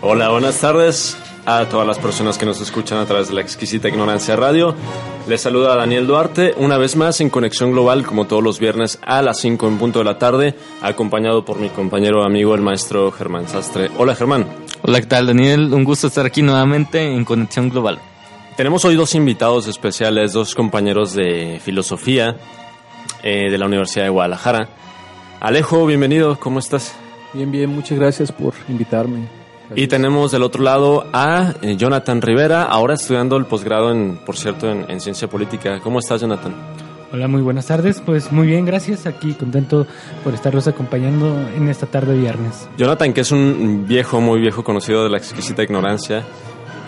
[0.00, 3.88] Hola, buenas tardes a todas las personas que nos escuchan a través de la exquisita
[3.88, 4.76] ignorancia radio.
[5.26, 9.22] Les saluda Daniel Duarte, una vez más en Conexión Global, como todos los viernes a
[9.22, 13.48] las 5 en punto de la tarde, acompañado por mi compañero amigo, el maestro Germán
[13.48, 13.90] Sastre.
[13.98, 14.46] Hola, Germán.
[14.82, 15.74] Hola, ¿qué tal, Daniel?
[15.74, 17.98] Un gusto estar aquí nuevamente en Conexión Global.
[18.56, 22.36] Tenemos hoy dos invitados especiales, dos compañeros de filosofía
[23.24, 24.68] eh, de la Universidad de Guadalajara.
[25.44, 26.96] Alejo, bienvenido, ¿cómo estás?
[27.34, 29.28] Bien, bien, muchas gracias por invitarme.
[29.74, 34.38] Y tenemos del otro lado a eh, Jonathan Rivera, ahora estudiando el posgrado, en, por
[34.38, 35.80] cierto, en, en, Ciencia Política.
[35.80, 36.54] ¿Cómo estás, Jonathan?
[37.12, 38.00] Hola, muy buenas tardes.
[38.00, 39.04] Pues muy bien, gracias.
[39.04, 39.86] Aquí contento
[40.24, 42.66] por estarlos acompañando en esta tarde viernes.
[42.78, 46.24] Jonathan, que es un viejo, muy viejo conocido de la exquisita ignorancia,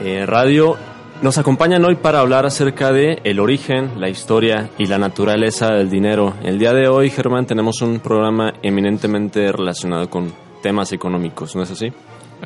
[0.03, 0.79] eh, radio,
[1.23, 5.89] nos acompañan hoy para hablar acerca de el origen, la historia y la naturaleza del
[5.89, 6.35] dinero.
[6.43, 11.71] El día de hoy, Germán, tenemos un programa eminentemente relacionado con temas económicos, ¿no es
[11.71, 11.93] así?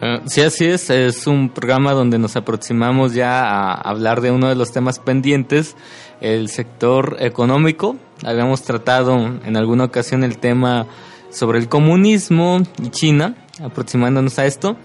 [0.00, 0.88] Uh, sí, así es.
[0.91, 5.76] Es un programa donde nos aproximamos ya a hablar de uno de los temas pendientes,
[6.20, 7.96] el sector económico.
[8.24, 10.86] Habíamos tratado en alguna ocasión el tema
[11.30, 14.76] sobre el comunismo y China, aproximándonos a esto.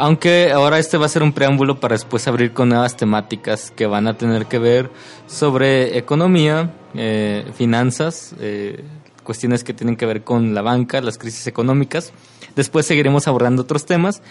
[0.00, 3.84] Aunque ahora este va a ser un preámbulo para después abrir con nuevas temáticas que
[3.84, 4.90] van a tener que ver
[5.26, 8.82] sobre economía, eh, finanzas, eh,
[9.24, 12.14] cuestiones que tienen que ver con la banca, las crisis económicas.
[12.56, 14.22] Después seguiremos abordando otros temas,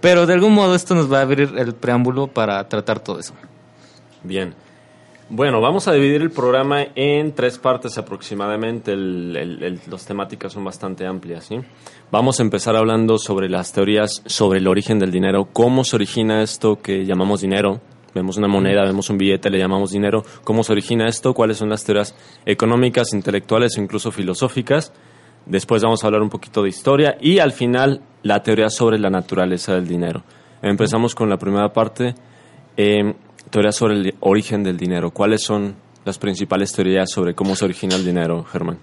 [0.00, 3.34] pero de algún modo esto nos va a abrir el preámbulo para tratar todo eso.
[4.22, 4.54] Bien.
[5.30, 8.92] Bueno, vamos a dividir el programa en tres partes aproximadamente.
[8.92, 11.44] El, el, el, las temáticas son bastante amplias.
[11.44, 11.56] ¿sí?
[12.10, 16.42] Vamos a empezar hablando sobre las teorías sobre el origen del dinero, cómo se origina
[16.42, 17.82] esto que llamamos dinero.
[18.14, 20.24] Vemos una moneda, vemos un billete, le llamamos dinero.
[20.44, 21.34] ¿Cómo se origina esto?
[21.34, 22.14] ¿Cuáles son las teorías
[22.46, 24.94] económicas, intelectuales o incluso filosóficas?
[25.44, 29.10] Después vamos a hablar un poquito de historia y al final la teoría sobre la
[29.10, 30.22] naturaleza del dinero.
[30.62, 32.14] Empezamos con la primera parte.
[32.78, 33.14] Eh,
[33.50, 35.10] teoría sobre el origen del dinero.
[35.10, 38.78] ¿Cuáles son las principales teorías sobre cómo se origina el dinero, Germán?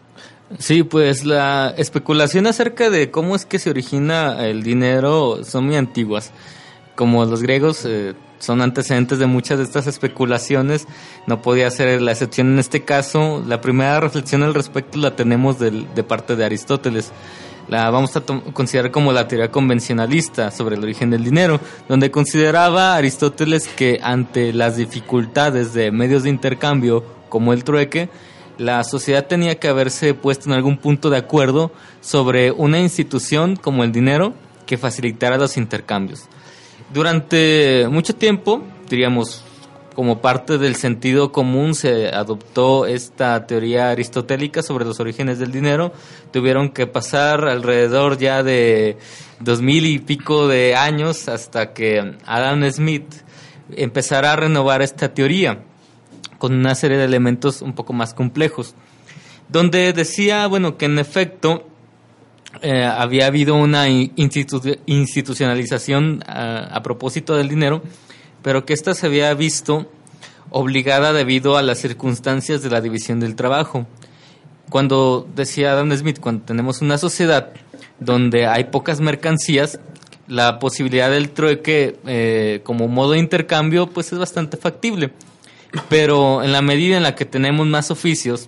[0.59, 5.75] Sí, pues la especulación acerca de cómo es que se origina el dinero son muy
[5.75, 6.31] antiguas.
[6.95, 10.87] Como los griegos eh, son antecedentes de muchas de estas especulaciones,
[11.25, 13.43] no podía ser la excepción en este caso.
[13.45, 17.11] La primera reflexión al respecto la tenemos del, de parte de Aristóteles
[17.67, 18.21] la vamos a
[18.53, 21.59] considerar como la teoría convencionalista sobre el origen del dinero,
[21.89, 28.09] donde consideraba Aristóteles que ante las dificultades de medios de intercambio como el trueque,
[28.57, 31.71] la sociedad tenía que haberse puesto en algún punto de acuerdo
[32.01, 34.33] sobre una institución como el dinero
[34.65, 36.27] que facilitara los intercambios.
[36.93, 39.44] Durante mucho tiempo, diríamos
[39.95, 45.93] como parte del sentido común se adoptó esta teoría aristotélica sobre los orígenes del dinero.
[46.31, 48.97] Tuvieron que pasar alrededor ya de
[49.39, 53.07] dos mil y pico de años hasta que Adam Smith
[53.75, 55.63] empezara a renovar esta teoría
[56.37, 58.75] con una serie de elementos un poco más complejos,
[59.47, 61.67] donde decía, bueno, que en efecto
[62.61, 67.81] eh, había habido una institu institucionalización a, a propósito del dinero,
[68.45, 69.87] pero que ésta se había visto
[70.51, 73.87] obligada debido a las circunstancias de la división del trabajo.
[74.69, 77.53] Cuando decía Adam Smith, cuando tenemos una sociedad
[77.99, 79.79] donde hay pocas mercancías,
[80.27, 85.11] la posibilidad del trueque eh, como modo de intercambio pues es bastante factible.
[85.89, 88.47] Pero en la medida en la que tenemos más oficios,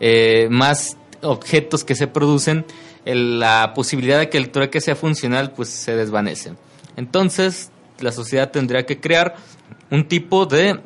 [0.00, 2.64] eh, más objetos que se producen,
[3.04, 6.54] la posibilidad de que el trueque sea funcional pues se desvanece.
[6.96, 7.70] Entonces,
[8.02, 9.36] la sociedad tendría que crear
[9.90, 10.80] un tipo de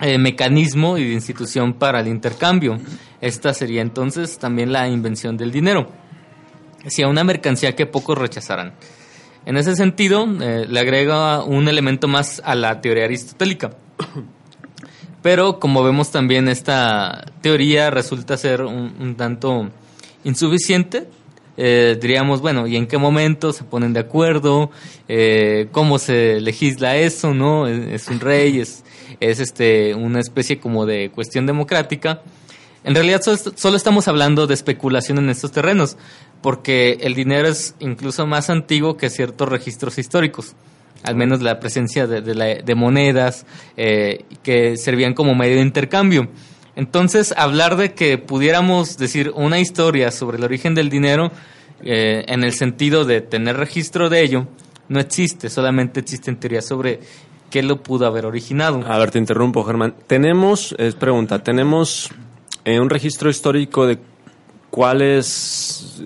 [0.00, 2.78] eh, mecanismo y de institución para el intercambio.
[3.20, 5.90] Esta sería entonces también la invención del dinero.
[6.86, 8.74] Si a una mercancía que pocos rechazarán.
[9.44, 13.70] En ese sentido, eh, le agrega un elemento más a la teoría aristotélica.
[15.22, 19.68] Pero como vemos también esta teoría resulta ser un tanto
[20.22, 21.08] insuficiente
[21.58, 24.70] eh, diríamos, bueno, ¿y en qué momento se ponen de acuerdo?
[25.08, 27.34] Eh, ¿Cómo se legisla eso?
[27.34, 27.66] ¿No?
[27.66, 28.84] Es, un rey, es,
[29.20, 32.22] es este, una especie como de cuestión democrática.
[32.84, 33.20] En realidad
[33.56, 35.96] solo, estamos hablando de especulación en estos terrenos,
[36.40, 40.54] porque el dinero es incluso más antiguo que ciertos registros históricos.
[41.02, 43.46] Al menos la presencia de, de la- monedas
[43.76, 46.28] eh, que servían como medio de intercambio.
[46.78, 51.32] Entonces, hablar de que pudiéramos decir una historia sobre el origen del dinero,
[51.82, 54.46] eh, en el sentido de tener registro de ello,
[54.88, 57.00] no existe, solamente existen teorías sobre
[57.50, 58.80] qué lo pudo haber originado.
[58.86, 59.96] A ver, te interrumpo, Germán.
[60.06, 62.10] Tenemos, es pregunta, tenemos
[62.64, 63.98] eh, un registro histórico de
[64.70, 65.26] cuáles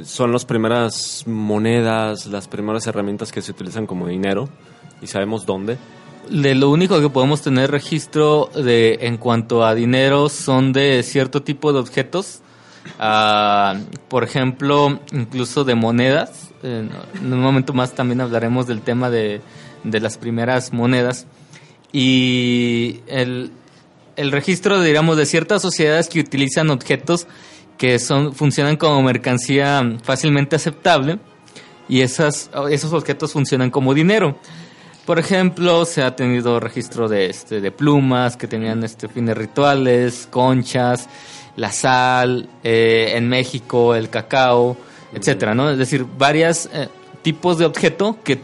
[0.04, 4.48] son las primeras monedas, las primeras herramientas que se utilizan como dinero
[5.02, 5.76] y sabemos dónde.
[6.32, 11.42] De lo único que podemos tener registro de en cuanto a dinero son de cierto
[11.42, 12.40] tipo de objetos,
[12.98, 13.74] ah,
[14.08, 16.48] por ejemplo, incluso de monedas.
[16.62, 16.88] En,
[17.20, 19.42] en un momento más también hablaremos del tema de,
[19.84, 21.26] de las primeras monedas.
[21.92, 23.50] Y el,
[24.16, 27.26] el registro, digamos, de ciertas sociedades que utilizan objetos
[27.76, 31.18] que son, funcionan como mercancía fácilmente aceptable
[31.90, 34.38] y esas, esos objetos funcionan como dinero.
[35.06, 40.28] Por ejemplo, se ha tenido registro de, este, de plumas que tenían este, fines rituales,
[40.30, 41.08] conchas,
[41.56, 44.76] la sal, eh, en México el cacao,
[45.12, 45.70] etcétera, ¿no?
[45.70, 46.68] Es decir, varios
[47.22, 48.40] tipos de objeto que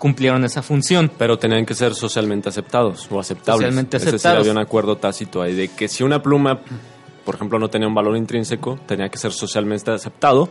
[0.00, 1.10] cumplieron esa función.
[1.16, 3.66] Pero tenían que ser socialmente aceptados o aceptables.
[3.66, 4.40] Socialmente Es decir, aceptados.
[4.40, 6.60] había un acuerdo tácito ahí de que si una pluma,
[7.24, 10.48] por ejemplo, no tenía un valor intrínseco, tenía que ser socialmente aceptado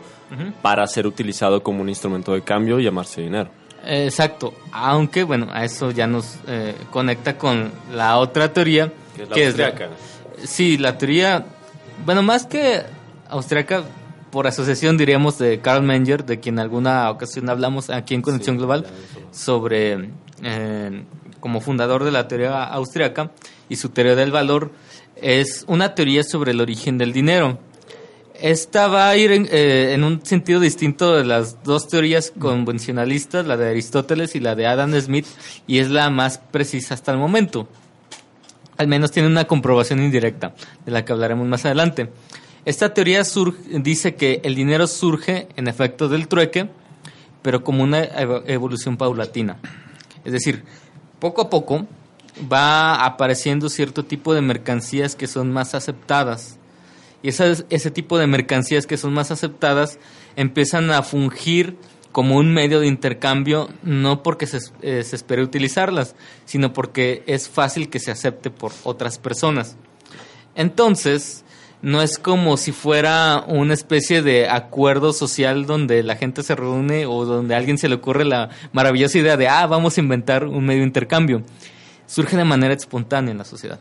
[0.62, 3.50] para ser utilizado como un instrumento de cambio y llamarse dinero.
[3.84, 9.28] Exacto, aunque bueno, a eso ya nos eh, conecta con la otra teoría, Que es
[9.28, 9.88] la que austriaca.
[10.44, 11.44] sí, la teoría,
[12.04, 12.82] bueno, más que
[13.28, 13.84] austriaca,
[14.30, 18.58] por asociación diríamos de Carl Menger, de quien en alguna ocasión hablamos aquí en Conexión
[18.58, 18.86] Global,
[19.32, 20.10] sobre,
[20.42, 21.04] eh,
[21.40, 23.30] como fundador de la teoría austriaca
[23.68, 24.72] y su teoría del valor,
[25.16, 27.58] es una teoría sobre el origen del dinero.
[28.40, 33.46] Esta va a ir en, eh, en un sentido distinto de las dos teorías convencionalistas,
[33.46, 35.26] la de Aristóteles y la de Adam Smith,
[35.66, 37.68] y es la más precisa hasta el momento.
[38.78, 40.54] Al menos tiene una comprobación indirecta,
[40.86, 42.10] de la que hablaremos más adelante.
[42.64, 46.70] Esta teoría sur- dice que el dinero surge en efecto del trueque,
[47.42, 49.58] pero como una evo- evolución paulatina.
[50.24, 50.64] Es decir,
[51.18, 51.86] poco a poco
[52.50, 56.56] va apareciendo cierto tipo de mercancías que son más aceptadas.
[57.22, 59.98] Y ese tipo de mercancías que son más aceptadas
[60.36, 61.76] empiezan a fungir
[62.12, 67.48] como un medio de intercambio, no porque se, eh, se espere utilizarlas, sino porque es
[67.48, 69.76] fácil que se acepte por otras personas.
[70.54, 71.44] Entonces,
[71.82, 77.06] no es como si fuera una especie de acuerdo social donde la gente se reúne
[77.06, 80.44] o donde a alguien se le ocurre la maravillosa idea de, ah, vamos a inventar
[80.44, 81.42] un medio de intercambio.
[82.06, 83.78] Surge de manera espontánea en la sociedad.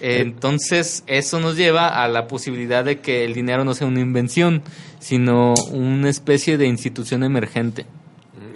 [0.00, 4.62] Entonces, eso nos lleva a la posibilidad de que el dinero no sea una invención,
[4.98, 7.86] sino una especie de institución emergente.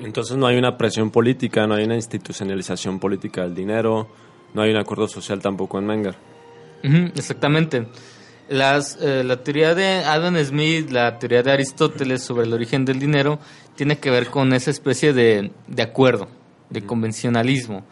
[0.03, 4.09] Entonces no hay una presión política, no hay una institucionalización política del dinero,
[4.53, 6.15] no hay un acuerdo social tampoco en Menger.
[6.83, 7.87] Exactamente.
[8.49, 12.99] Las, eh, la teoría de Adam Smith, la teoría de Aristóteles sobre el origen del
[12.99, 13.39] dinero,
[13.75, 16.29] tiene que ver con esa especie de, de acuerdo,
[16.69, 17.85] de convencionalismo.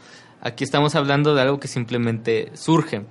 [0.42, 3.02] Aquí estamos hablando de algo que simplemente surge.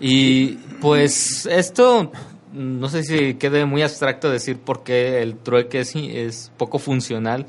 [0.00, 2.10] Y pues esto,
[2.52, 7.46] no sé si quede muy abstracto decir por qué el trueque es, es poco funcional,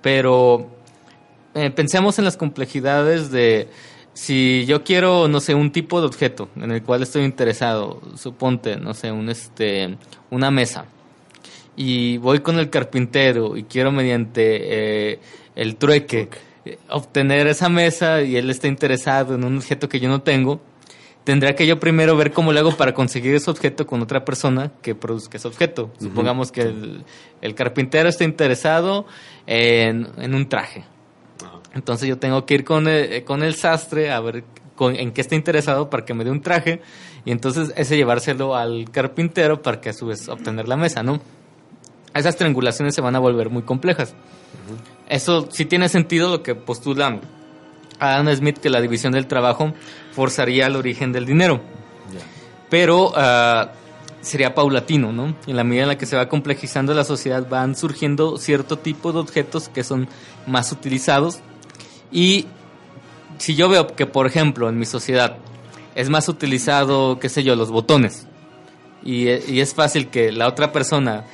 [0.00, 0.70] pero
[1.54, 3.68] eh, pensemos en las complejidades de
[4.12, 8.76] si yo quiero, no sé, un tipo de objeto en el cual estoy interesado, suponte,
[8.76, 9.96] no sé, un este,
[10.30, 10.84] una mesa,
[11.76, 15.20] y voy con el carpintero y quiero mediante eh,
[15.54, 16.28] el trueque
[16.64, 20.60] eh, obtener esa mesa y él está interesado en un objeto que yo no tengo,
[21.24, 24.72] tendrá que yo primero ver cómo le hago para conseguir ese objeto con otra persona
[24.82, 25.90] que produzca ese objeto.
[25.98, 27.04] Supongamos que el,
[27.40, 29.06] el carpintero está interesado
[29.46, 30.84] en, en un traje.
[31.74, 35.12] Entonces yo tengo que ir con el, eh, con el sastre a ver con- en
[35.12, 36.80] qué está interesado para que me dé un traje
[37.24, 41.20] y entonces ese llevárselo al carpintero para que a su vez obtener la mesa, ¿no?
[42.14, 44.14] Esas triangulaciones se van a volver muy complejas.
[45.08, 47.20] Eso sí tiene sentido lo que postula
[48.00, 49.74] Adam Smith, que la división del trabajo
[50.12, 51.60] forzaría el origen del dinero.
[52.68, 53.72] Pero ah,
[54.20, 55.34] sería paulatino, ¿no?
[55.46, 59.12] En la medida en la que se va complejizando la sociedad van surgiendo cierto tipo
[59.12, 60.08] de objetos que son
[60.46, 61.40] más utilizados.
[62.12, 62.46] Y
[63.38, 65.36] si yo veo que, por ejemplo, en mi sociedad
[65.94, 68.26] es más utilizado, qué sé yo, los botones,
[69.02, 71.24] y, y es fácil que la otra persona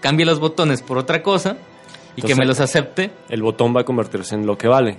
[0.00, 1.56] cambie los botones por otra cosa
[2.16, 4.98] y que me los acepte El botón va a convertirse en lo que vale.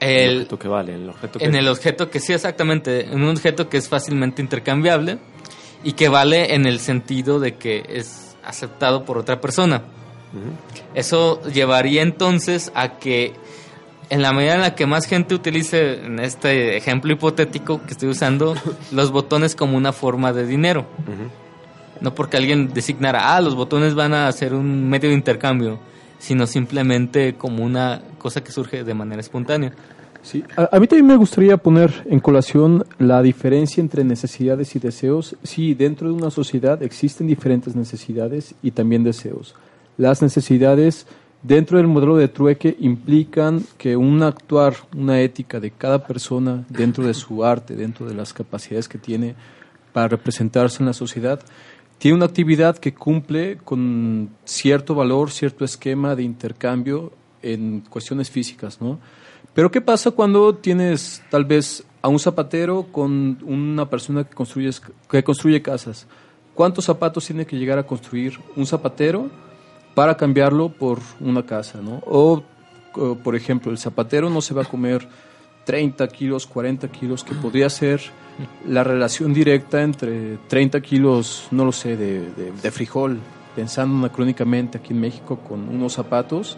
[0.00, 3.22] El el, objeto que vale, el objeto que en el objeto que sí exactamente, en
[3.22, 5.18] un objeto que es fácilmente intercambiable
[5.82, 9.82] y que vale en el sentido de que es aceptado por otra persona.
[10.94, 13.32] Eso llevaría entonces a que
[14.10, 18.08] en la medida en la que más gente utilice, en este ejemplo hipotético que estoy
[18.08, 18.54] usando,
[18.90, 20.86] los botones como una forma de dinero.
[22.00, 25.80] No porque alguien designara, ah, los botones van a ser un medio de intercambio,
[26.18, 29.72] sino simplemente como una cosa que surge de manera espontánea.
[30.22, 34.78] Sí, a, a mí también me gustaría poner en colación la diferencia entre necesidades y
[34.78, 35.36] deseos.
[35.42, 39.54] Sí, dentro de una sociedad existen diferentes necesidades y también deseos.
[39.96, 41.06] Las necesidades
[41.42, 47.06] dentro del modelo de trueque implican que un actuar, una ética de cada persona dentro
[47.06, 49.34] de su arte, dentro de las capacidades que tiene
[49.92, 51.40] para representarse en la sociedad,
[51.98, 58.80] tiene una actividad que cumple con cierto valor, cierto esquema de intercambio en cuestiones físicas,
[58.80, 58.98] ¿no?
[59.54, 64.70] Pero ¿qué pasa cuando tienes tal vez a un zapatero con una persona que construye,
[65.10, 66.06] que construye casas?
[66.54, 69.30] ¿Cuántos zapatos tiene que llegar a construir un zapatero
[69.94, 72.02] para cambiarlo por una casa, ¿no?
[72.06, 72.42] O,
[73.24, 75.08] por ejemplo, el zapatero no se va a comer
[75.64, 78.00] 30 kilos, 40 kilos, que podría ser
[78.66, 83.18] la relación directa entre 30 kilos, no lo sé, de, de, de frijol,
[83.56, 86.56] pensando anacrónicamente aquí en México con unos zapatos,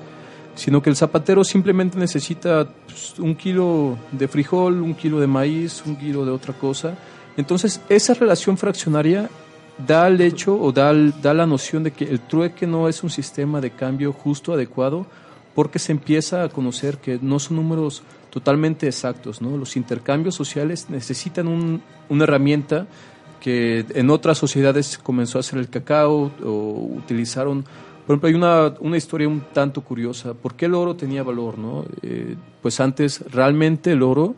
[0.60, 5.82] sino que el zapatero simplemente necesita pues, un kilo de frijol, un kilo de maíz,
[5.86, 6.96] un kilo de otra cosa.
[7.38, 9.30] Entonces, esa relación fraccionaria
[9.78, 13.08] da el hecho o da, da la noción de que el trueque no es un
[13.08, 15.06] sistema de cambio justo, adecuado,
[15.54, 19.40] porque se empieza a conocer que no son números totalmente exactos.
[19.40, 19.56] ¿no?
[19.56, 22.86] Los intercambios sociales necesitan un- una herramienta
[23.40, 27.64] que en otras sociedades comenzó a hacer el cacao o utilizaron
[28.10, 30.34] por ejemplo, hay una, una historia un tanto curiosa.
[30.34, 31.58] ¿Por qué el oro tenía valor?
[31.58, 31.84] No?
[32.02, 34.34] Eh, pues antes realmente el oro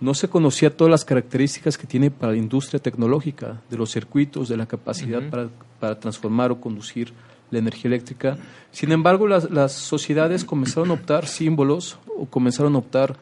[0.00, 4.48] no se conocía todas las características que tiene para la industria tecnológica, de los circuitos,
[4.48, 7.12] de la capacidad para, para transformar o conducir
[7.52, 8.38] la energía eléctrica.
[8.72, 13.14] Sin embargo, las, las sociedades comenzaron a optar símbolos o comenzaron a optar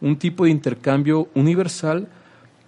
[0.00, 2.06] un tipo de intercambio universal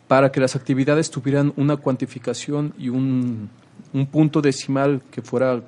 [0.09, 3.49] para que las actividades tuvieran una cuantificación y un,
[3.93, 5.63] un punto decimal que fuera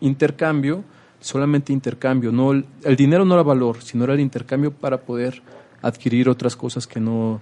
[0.00, 0.84] intercambio,
[1.20, 2.32] solamente intercambio.
[2.32, 5.42] No, el, el dinero no era valor, sino era el intercambio para poder
[5.82, 7.40] adquirir otras cosas que no,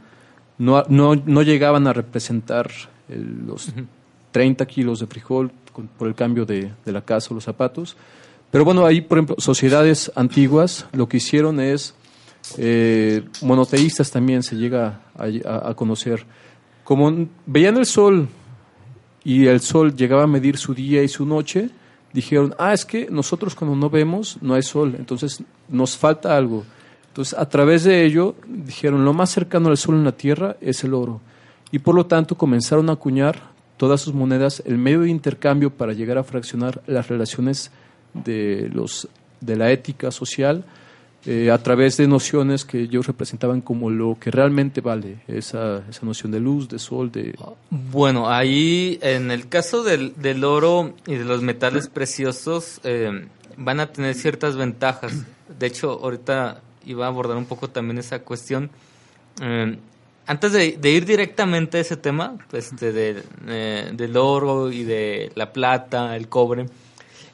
[0.58, 2.70] no, no, no llegaban a representar
[3.08, 3.72] el- los
[4.32, 7.96] 30 kilos de frijol con- por el cambio de, de la casa o los zapatos.
[8.50, 11.94] Pero bueno, ahí, por ejemplo, sociedades antiguas lo que hicieron es,
[12.58, 16.24] eh, monoteístas también se llega a, a- a conocer,
[16.84, 18.28] como veían el sol
[19.24, 21.70] y el sol llegaba a medir su día y su noche,
[22.16, 26.64] dijeron, ah, es que nosotros cuando no vemos no hay sol, entonces nos falta algo.
[27.08, 30.82] Entonces, a través de ello, dijeron, lo más cercano al sol en la Tierra es
[30.82, 31.20] el oro.
[31.70, 35.92] Y por lo tanto comenzaron a acuñar todas sus monedas, el medio de intercambio para
[35.92, 37.70] llegar a fraccionar las relaciones
[38.14, 39.08] de, los,
[39.42, 40.64] de la ética social
[41.26, 46.06] eh, a través de nociones que ellos representaban como lo que realmente vale, esa, esa
[46.06, 47.34] noción de luz, de sol, de...
[47.70, 53.80] Bueno, ahí en el caso del, del oro y de los metales preciosos eh, van
[53.80, 55.12] a tener ciertas ventajas.
[55.58, 58.70] De hecho, ahorita iba a abordar un poco también esa cuestión.
[59.42, 59.76] Eh,
[60.28, 65.30] antes de, ir directamente a ese tema, pues, de- de, eh, del oro y de
[65.34, 66.66] la plata, el cobre,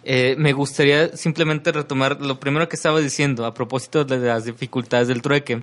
[0.04, 5.09] eh, me gustaría simplemente retomar lo primero que estaba diciendo a propósito de las dificultades
[5.09, 5.62] del trueque.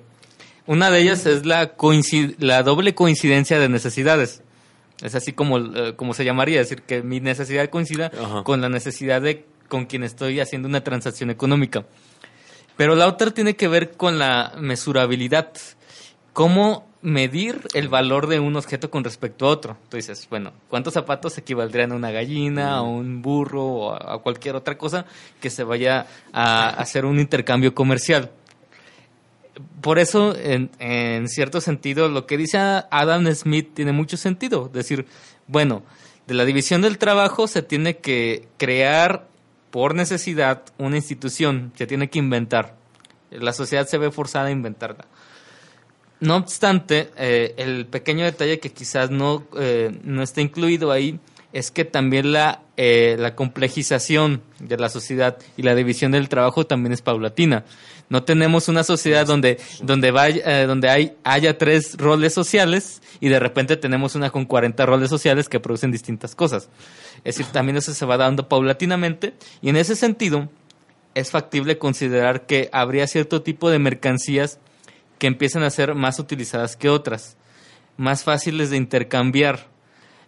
[0.65, 4.43] Una de ellas es la, coincid- la doble coincidencia de necesidades.
[5.01, 8.43] Es así como, eh, como se llamaría, es decir, que mi necesidad coincida Ajá.
[8.43, 11.86] con la necesidad de con quien estoy haciendo una transacción económica.
[12.75, 15.51] Pero la otra tiene que ver con la mesurabilidad.
[16.34, 19.77] ¿Cómo medir el valor de un objeto con respecto a otro?
[19.89, 24.18] Tú dices, bueno, ¿cuántos zapatos equivaldrían a una gallina, a un burro o a, a
[24.20, 25.06] cualquier otra cosa
[25.39, 28.32] que se vaya a hacer un intercambio comercial?
[29.82, 34.70] Por eso, en, en cierto sentido, lo que dice Adam Smith tiene mucho sentido.
[34.72, 35.06] Decir,
[35.48, 35.84] bueno,
[36.27, 39.27] de la división del trabajo se tiene que crear
[39.72, 42.75] por necesidad una institución, se tiene que inventar.
[43.32, 45.06] La sociedad se ve forzada a inventarla.
[46.19, 51.19] No obstante, eh, el pequeño detalle que quizás no, eh, no está incluido ahí
[51.51, 56.65] es que también la, eh, la complejización de la sociedad y la división del trabajo
[56.65, 57.65] también es paulatina.
[58.09, 63.29] No tenemos una sociedad donde, donde, vaya, eh, donde hay, haya tres roles sociales y
[63.29, 66.69] de repente tenemos una con 40 roles sociales que producen distintas cosas.
[67.23, 70.49] Es decir, también eso se va dando paulatinamente y en ese sentido
[71.15, 74.59] es factible considerar que habría cierto tipo de mercancías
[75.19, 77.38] que empiezan a ser más utilizadas que otras,
[77.97, 79.67] más fáciles de intercambiar.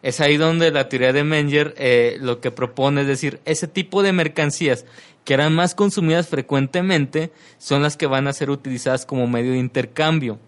[0.04, 4.04] Es ahí donde la teoría de Menger eh, lo que propone es decir, ese tipo
[4.04, 4.86] de mercancías
[5.26, 9.60] que eran más consumidas frecuentemente son las que van a ser utilizadas como medio de
[9.60, 10.40] intercambio,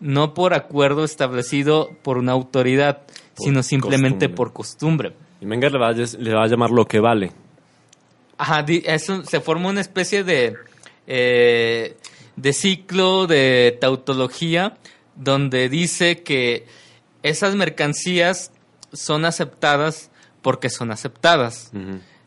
[0.00, 3.02] no por acuerdo establecido por una autoridad,
[3.36, 4.36] Por sino simplemente costumbre.
[4.36, 5.12] por costumbre.
[5.40, 7.30] Y Menger le va, a, le va a llamar lo que vale.
[8.38, 10.56] Ajá, di- es un- se forma una especie de,
[11.06, 11.96] eh,
[12.40, 14.76] de ciclo de tautología
[15.16, 16.66] donde dice que
[17.22, 18.52] esas mercancías
[18.92, 21.72] son aceptadas porque son aceptadas.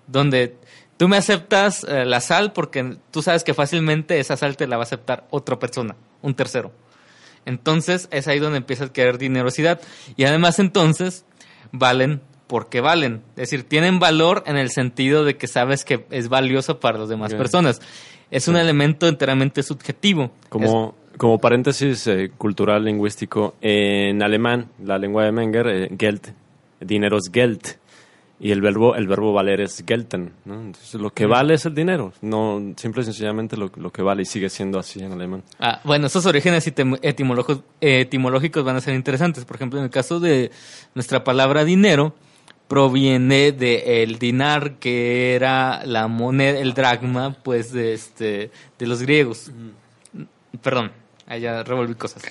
[0.07, 0.57] Donde
[0.97, 4.75] tú me aceptas eh, la sal porque tú sabes que fácilmente esa sal te la
[4.75, 6.73] va a aceptar otra persona, un tercero.
[7.45, 9.79] Entonces es ahí donde empieza a adquirir dinerosidad.
[10.17, 11.25] Y además entonces
[11.71, 13.23] valen porque valen.
[13.31, 17.07] Es decir, tienen valor en el sentido de que sabes que es valioso para las
[17.07, 17.79] demás personas.
[18.31, 20.31] Es un elemento enteramente subjetivo.
[20.49, 26.33] Como, como paréntesis eh, cultural lingüístico, en alemán, la lengua de Menger, eh, Geld,
[26.79, 27.61] dinero es Geld.
[28.43, 30.31] Y el verbo, el verbo valer es gelten.
[30.45, 30.55] ¿no?
[30.55, 32.11] Entonces, lo que vale es el dinero.
[32.21, 35.43] No, simple y sencillamente lo, lo que vale y sigue siendo así en alemán.
[35.59, 39.45] Ah, bueno, esos orígenes etim- etimológicos, etimológicos van a ser interesantes.
[39.45, 40.49] Por ejemplo, en el caso de
[40.95, 42.15] nuestra palabra dinero,
[42.71, 48.49] proviene de el dinar, que era la moneda, el dracma, pues, de, este,
[48.79, 49.51] de los griegos.
[50.63, 50.93] Perdón,
[51.27, 52.23] ya revolví cosas.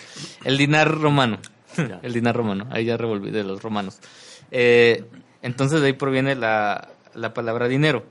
[0.42, 1.40] El dinar romano.
[2.02, 3.98] el dinar romano, ahí ya revolví de los romanos.
[4.50, 5.04] Eh,
[5.42, 8.06] entonces de ahí proviene la, la palabra dinero.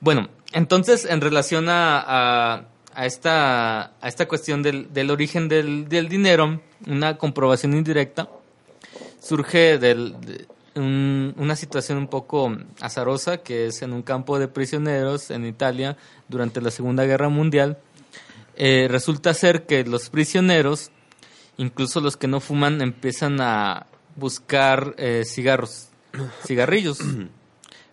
[0.00, 5.90] Bueno, entonces en relación a, a, a esta, a esta cuestión del, del origen del,
[5.90, 8.30] del dinero, una comprobación indirecta
[9.20, 10.46] surge del, de
[10.76, 15.96] un- una situación un poco azarosa que es en un campo de prisioneros en Italia
[16.28, 17.78] durante la Segunda Guerra Mundial.
[18.56, 20.90] Eh, resulta ser que los prisioneros,
[21.56, 25.88] incluso los que no fuman, empiezan a buscar eh, cigarros,
[26.46, 26.98] cigarrillos,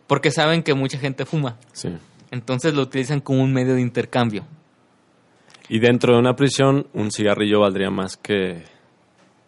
[0.07, 1.57] porque saben que mucha gente fuma.
[1.73, 1.89] Sí.
[2.31, 4.45] Entonces lo utilizan como un medio de intercambio.
[5.69, 8.63] Y dentro de una prisión, un cigarrillo valdría más que,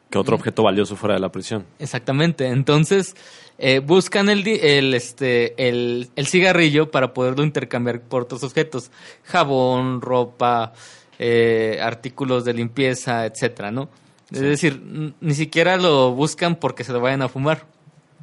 [0.09, 1.65] que otro objeto valioso fuera de la prisión.
[1.77, 2.47] Exactamente.
[2.47, 3.15] Entonces
[3.57, 8.91] eh, buscan el, el, este, el, el cigarrillo para poderlo intercambiar por otros objetos.
[9.23, 10.73] Jabón, ropa,
[11.19, 13.89] eh, artículos de limpieza, etcétera, ¿no?
[14.31, 14.81] Es decir,
[15.19, 17.65] ni siquiera lo buscan porque se lo vayan a fumar,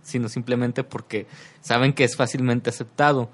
[0.03, 1.27] sino simplemente porque
[1.61, 3.29] saben que es fácilmente aceptado.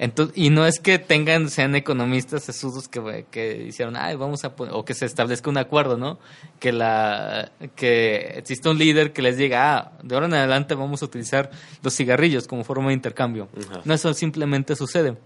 [0.00, 4.56] Entonces, y no es que tengan, sean economistas sesudos que, que hicieron, ay, vamos a
[4.56, 6.18] poner, o que se establezca un acuerdo, ¿no?
[6.58, 11.02] Que la, que exista un líder que les diga, ah, de ahora en adelante vamos
[11.02, 11.50] a utilizar
[11.82, 13.50] los cigarrillos como forma de intercambio.
[13.84, 15.18] No, eso simplemente sucede.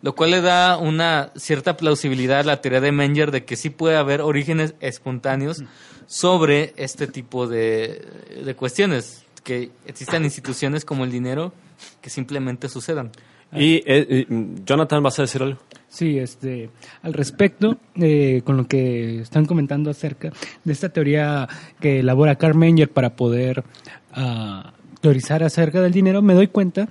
[0.00, 3.68] Lo cual le da una cierta plausibilidad a la teoría de Menger de que sí
[3.68, 5.62] puede haber orígenes espontáneos
[6.06, 8.02] sobre este tipo de,
[8.46, 11.52] de cuestiones, que existan instituciones como el dinero
[12.00, 13.12] que simplemente sucedan.
[13.52, 15.58] Y, eh, y, Jonathan, ¿vas a decir algo?
[15.88, 16.70] Sí, este,
[17.02, 20.32] al respecto, eh, con lo que están comentando acerca
[20.64, 21.48] de esta teoría
[21.80, 23.64] que elabora Carl Menger para poder
[24.12, 26.88] ah, teorizar acerca del dinero, me doy cuenta,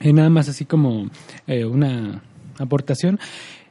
[0.00, 1.08] eh, nada más así como
[1.46, 2.22] eh, una
[2.58, 3.18] aportación,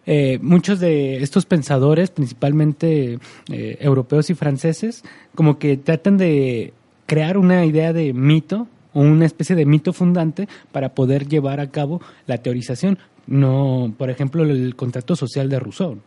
[0.05, 3.19] eh, muchos de estos pensadores, principalmente
[3.51, 5.03] eh, europeos y franceses,
[5.35, 6.73] como que tratan de
[7.05, 12.01] crear una idea de mito una especie de mito fundante para poder llevar a cabo
[12.27, 12.97] la teorización.
[13.27, 15.99] No, por ejemplo, el contrato social de Rousseau.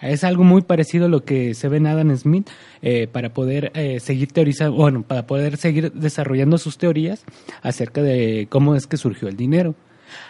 [0.00, 2.48] Es algo muy parecido a lo que se ve en Adam Smith
[2.82, 7.24] eh, para poder eh, seguir teorizando, bueno, para poder seguir desarrollando sus teorías
[7.62, 9.74] acerca de cómo es que surgió el dinero.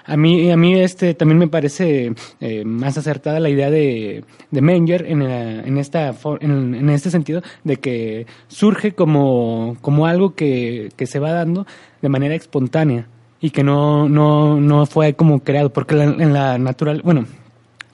[0.07, 4.61] A mí, a mí este también me parece eh, más acertada la idea de, de
[4.61, 10.91] Menger en, la- en, esta, en este sentido de que surge como, como algo que,
[10.97, 11.67] que se va dando
[12.03, 13.07] de manera espontánea
[13.41, 17.27] y que no, no, no fue como creado, porque la- en la natural, bueno,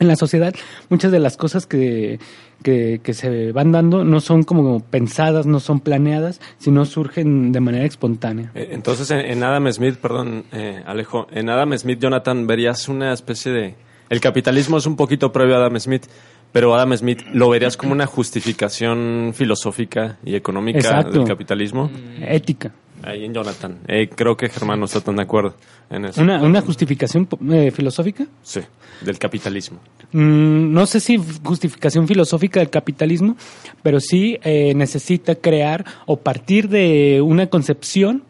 [0.01, 0.55] en la sociedad
[0.89, 2.19] muchas de las cosas que,
[2.63, 7.61] que, que se van dando no son como pensadas, no son planeadas, sino surgen de
[7.61, 8.51] manera espontánea.
[8.55, 13.13] Eh, Entonces, en, en Adam Smith, perdón, eh, Alejo, en Adam Smith, Jonathan, verías una
[13.13, 13.75] especie de...
[14.09, 16.07] El capitalismo es un poquito previo a Adam Smith,
[16.51, 21.19] pero Adam Smith lo verías como una justificación filosófica y económica Exacto.
[21.19, 21.91] del capitalismo.
[22.21, 22.73] Ética.
[23.03, 23.79] Ahí en Jonathan.
[23.89, 25.55] Eh, creo que Germán no está tan de acuerdo
[25.91, 26.21] en eso.
[26.23, 28.27] ¿Una, una justificación eh, filosófica?
[28.43, 28.61] Sí,
[29.01, 29.79] del capitalismo.
[30.13, 33.37] Mm, no sé si justificación filosófica del capitalismo,
[33.83, 38.23] pero sí eh, necesita crear o partir de una concepción,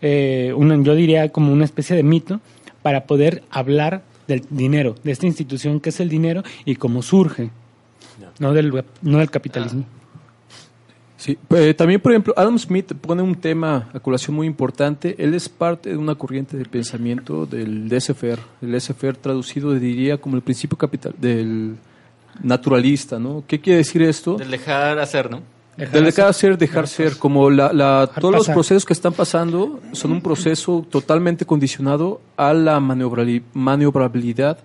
[0.00, 2.40] eh, una- yo diría como una especie de mito,
[2.82, 7.50] para poder hablar del dinero, de esta institución que es el dinero y cómo surge,
[8.38, 9.84] no del, no del capitalismo.
[11.22, 15.14] Sí, eh, también, por ejemplo, Adam Smith pone un tema a colación muy importante.
[15.18, 18.40] Él es parte de una corriente de pensamiento del laissez-faire.
[18.60, 21.76] El laissez-faire traducido diría como el principio capital del
[22.42, 23.44] naturalista, ¿no?
[23.46, 24.34] ¿Qué quiere decir esto?
[24.36, 25.42] Del dejar hacer, ¿no?
[25.76, 30.10] Del dejar ser, dejar ser, como la, la- todos los procesos que están pasando son
[30.10, 34.58] un proceso totalmente condicionado a la maniobrabilidad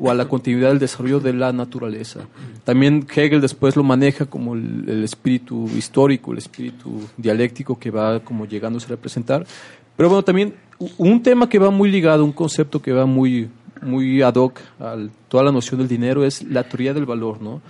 [0.00, 2.20] o a la continuidad del desarrollo de la naturaleza.
[2.64, 8.46] También Hegel después lo maneja como el, espíritu histórico, el espíritu dialéctico que va como
[8.46, 9.46] llegándose a representar.
[9.96, 10.54] Pero bueno, también
[10.96, 13.48] un tema que va muy ligado, un concepto que va muy,
[13.82, 14.96] muy ad hoc a
[15.28, 17.60] toda la noción del dinero es la teoría del valor, ¿no?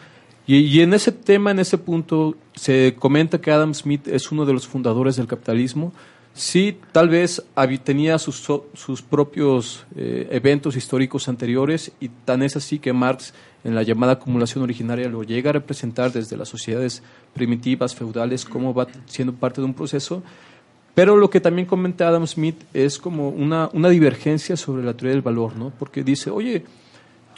[0.50, 4.54] Y en ese tema, en ese punto, se comenta que Adam Smith es uno de
[4.54, 5.92] los fundadores del capitalismo.
[6.38, 7.42] Sí, tal vez
[7.82, 13.74] tenía sus, sus propios eh, eventos históricos anteriores y tan es así que Marx en
[13.74, 17.02] la llamada acumulación originaria lo llega a representar desde las sociedades
[17.34, 20.22] primitivas, feudales, como va siendo parte de un proceso.
[20.94, 25.14] Pero lo que también comenta Adam Smith es como una, una divergencia sobre la teoría
[25.14, 25.72] del valor, ¿no?
[25.76, 26.64] Porque dice, oye,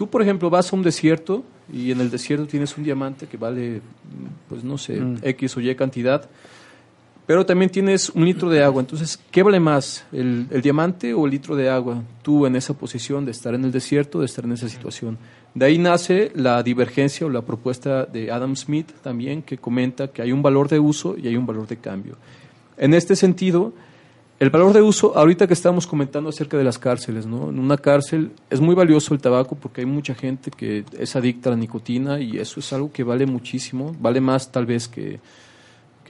[0.00, 3.36] Tú, por ejemplo, vas a un desierto y en el desierto tienes un diamante que
[3.36, 6.26] vale, mm, pues no sé, X o Y cantidad,
[7.30, 8.80] pero también tienes un litro de agua.
[8.80, 12.02] Entonces, ¿qué vale más, el, el diamante o el litro de agua?
[12.22, 15.16] Tú en esa posición de estar en el desierto, de estar en esa situación.
[15.54, 20.22] De ahí nace la divergencia o la propuesta de Adam Smith también, que comenta que
[20.22, 22.16] hay un valor de uso y hay un valor de cambio.
[22.76, 23.74] En este sentido,
[24.40, 27.50] el valor de uso, ahorita que estamos comentando acerca de las cárceles, ¿no?
[27.50, 31.48] En una cárcel es muy valioso el tabaco porque hay mucha gente que es adicta
[31.48, 35.20] a la nicotina y eso es algo que vale muchísimo, vale más tal vez que,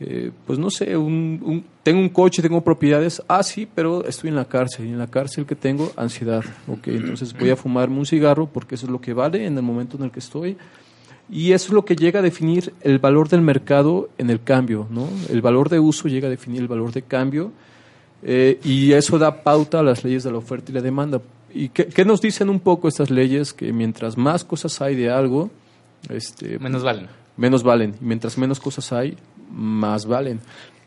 [0.01, 4.31] que pues no sé, un, un- tengo un coche, tengo propiedades, ah sí, pero estoy
[4.31, 7.99] en la cárcel y en la cárcel que tengo ansiedad, ok, entonces voy a fumarme
[7.99, 10.57] un cigarro porque eso es lo que vale en el momento en el que estoy
[11.29, 14.87] y eso es lo que llega a definir el valor del mercado en el cambio,
[14.91, 15.07] ¿no?
[15.29, 17.53] El valor de uso llega a definir el valor de cambio
[18.23, 21.21] eh, y eso da pauta a las leyes de la oferta y la demanda.
[21.55, 23.53] ¿Y qué, qué nos dicen un poco estas leyes?
[23.53, 25.51] Que mientras más cosas hay de algo,
[26.09, 27.07] este, Menos valen.
[27.37, 27.95] menos valen.
[28.01, 29.17] Y mientras menos cosas hay,
[29.53, 30.41] más valen.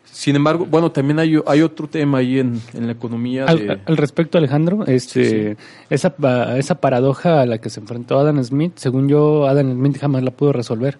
[0.05, 3.45] Sin embargo, bueno, también hay, hay otro tema ahí en, en la economía.
[3.45, 5.57] de- Al, respecto, Alejandro, este,
[5.89, 6.13] Esa,
[6.57, 10.29] esa paradoja a la que se enfrentó Adam Smith, según yo, Adam Smith jamás la
[10.31, 10.99] pudo resolver.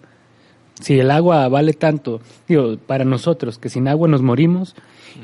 [0.80, 4.74] Si el agua vale tanto, digo, para nosotros, que sin agua nos morimos,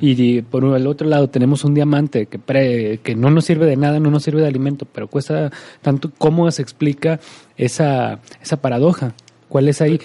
[0.00, 3.74] y por el otro lado tenemos un diamante que, pre- que no nos sirve de
[3.76, 5.50] nada, no nos sirve de alimento, pero cuesta
[5.82, 7.18] tanto, ¿cómo se explica
[7.56, 9.14] esa, esa paradoja?
[9.48, 9.98] ¿Cuál es ahí?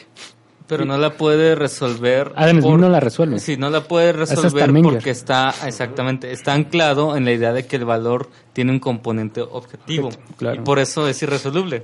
[0.67, 2.31] Pero no la puede resolver.
[2.35, 3.39] Adam Smith por- no la resuelve.
[3.39, 7.75] Sí, no la puede resolver porque está, exactamente, está anclado en la idea de que
[7.75, 10.09] el valor tiene un componente objetivo.
[10.37, 10.61] Claro.
[10.61, 11.83] Y por eso es irresoluble.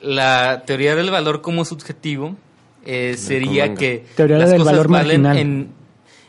[0.00, 2.34] La teoría del valor como subjetivo
[2.86, 5.68] eh, sería que Teoría las del cosas valor valen en,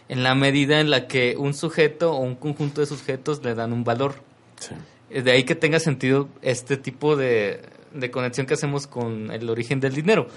[0.09, 3.71] en la medida en la que un sujeto o un conjunto de sujetos le dan
[3.71, 4.15] un valor.
[4.59, 4.75] Sí.
[5.21, 7.61] De ahí que tenga sentido este tipo de,
[7.93, 10.27] de conexión que hacemos con el origen del dinero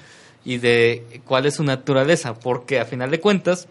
[0.44, 3.68] y de cuál es su naturaleza, porque a final de cuentas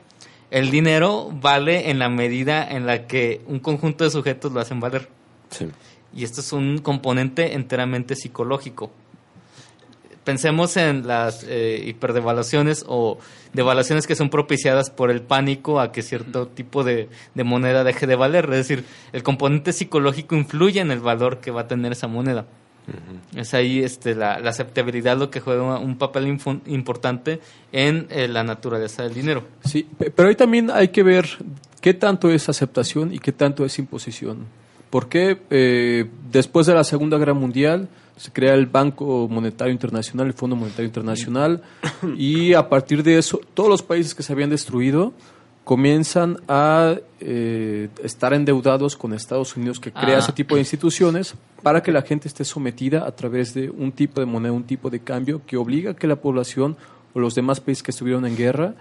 [0.52, 4.80] el dinero vale en la medida en la que un conjunto de sujetos lo hacen
[4.80, 5.10] valer.
[5.50, 5.68] Sí.
[6.16, 8.92] Y esto es un componente enteramente psicológico.
[10.24, 13.18] Pensemos en las eh, hiperdevaluaciones o
[13.52, 18.08] devaluaciones que son propiciadas por el pánico a que cierto tipo de, de moneda deje
[18.08, 18.46] de valer.
[18.46, 22.46] Es decir, el componente psicológico influye en el valor que va a tener esa moneda.
[23.36, 26.28] Es ahí este, la, la aceptabilidad lo que juega un papel
[26.66, 27.40] importante
[27.72, 29.44] en eh, la naturaleza del dinero.
[29.64, 31.28] Sí, pe- pero ahí también hay que ver
[31.82, 34.46] qué tanto es aceptación y qué tanto es imposición.
[34.90, 40.34] Porque eh, después de la Segunda Guerra Mundial se crea el Banco Monetario Internacional, el
[40.34, 41.64] Fondo Monetario Internacional,
[42.16, 45.14] y a partir de eso todos los países que se habían destruido
[45.64, 50.20] comienzan a eh, estar endeudados con Estados Unidos que crea Ah.
[50.20, 54.20] ese tipo de instituciones para que la gente esté sometida a través de un tipo
[54.20, 56.76] de moneda, un tipo de cambio que obliga a que la población
[57.14, 58.76] o los demás países que estuvieron en guerra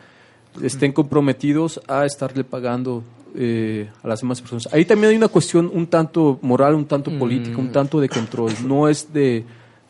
[0.61, 4.69] estén comprometidos a estarle pagando eh, a las demás personas.
[4.73, 8.53] Ahí también hay una cuestión un tanto moral, un tanto política, un tanto de control.
[8.67, 9.45] No es de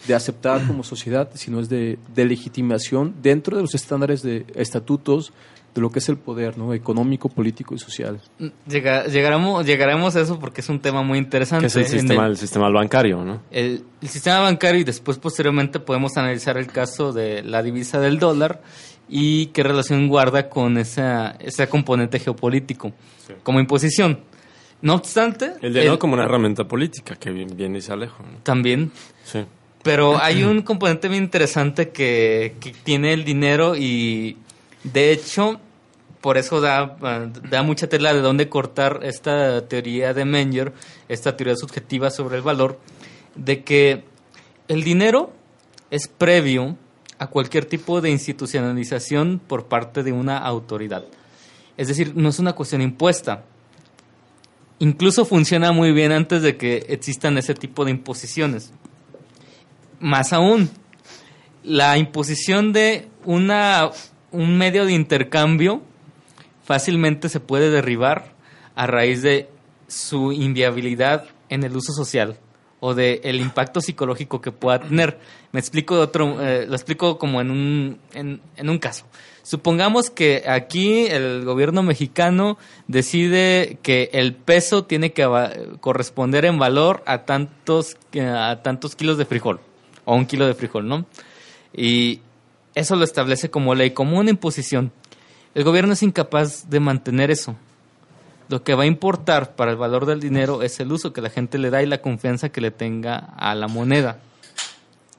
[0.06, 5.32] de aceptar como sociedad, sino es de, de legitimación dentro de los estándares de estatutos
[5.74, 6.74] de lo que es el poder ¿no?
[6.74, 8.20] económico, político y social.
[8.68, 11.62] Llega- llegaremos, llegaremos a eso porque es un tema muy interesante.
[11.62, 13.40] Que es el sistema, el sistema bancario, ¿no?
[13.50, 18.18] el, el sistema bancario y después posteriormente podemos analizar el caso de la divisa del
[18.18, 18.60] dólar
[19.08, 22.92] y qué relación guarda con esa, ese componente geopolítico
[23.42, 24.20] como imposición.
[24.82, 28.22] No obstante, El dinero el- como una herramienta política, que bien dice Alejo.
[28.24, 28.38] ¿no?
[28.42, 28.90] también
[29.24, 29.44] Sí.
[29.82, 34.36] Pero hay un componente bien interesante que, que tiene el dinero y
[34.84, 35.60] de hecho
[36.22, 40.72] por eso da, ah, da mucha tela de dónde cortar esta teoría de Menger,
[41.08, 42.78] esta teoría subjetiva sobre el valor,
[43.34, 44.04] de que
[44.68, 45.32] el dinero
[45.90, 46.76] es previo
[47.18, 51.04] a cualquier tipo de institucionalización por parte de una autoridad.
[51.76, 53.44] Es decir, no es una cuestión impuesta.
[54.78, 58.72] Incluso funciona muy bien antes de que existan ese tipo de imposiciones.
[60.00, 60.70] Más aún,
[61.62, 63.90] la imposición de una,
[64.32, 65.82] un medio de intercambio
[66.64, 68.32] fácilmente se puede derribar
[68.74, 69.48] a raíz de
[69.88, 72.38] su inviabilidad en el uso social
[72.80, 75.18] o de el impacto psicológico que pueda tener.
[75.52, 79.04] Me explico otro, eh, lo explico como en un, en, en un caso.
[79.44, 85.28] Supongamos que aquí el gobierno mexicano decide que el peso tiene que
[85.80, 89.60] corresponder en valor a tantos, a tantos kilos de frijol
[90.04, 91.06] o un kilo de frijol, ¿no?
[91.74, 92.20] Y
[92.74, 94.92] eso lo establece como ley, como una imposición.
[95.54, 97.56] El gobierno es incapaz de mantener eso.
[98.48, 101.30] Lo que va a importar para el valor del dinero es el uso que la
[101.30, 104.20] gente le da y la confianza que le tenga a la moneda,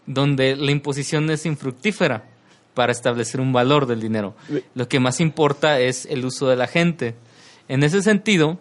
[0.06, 2.26] donde la imposición es infructífera
[2.74, 4.36] para establecer un valor del dinero.
[4.76, 7.16] Lo que más importa es el uso de la gente.
[7.68, 8.58] En ese sentido,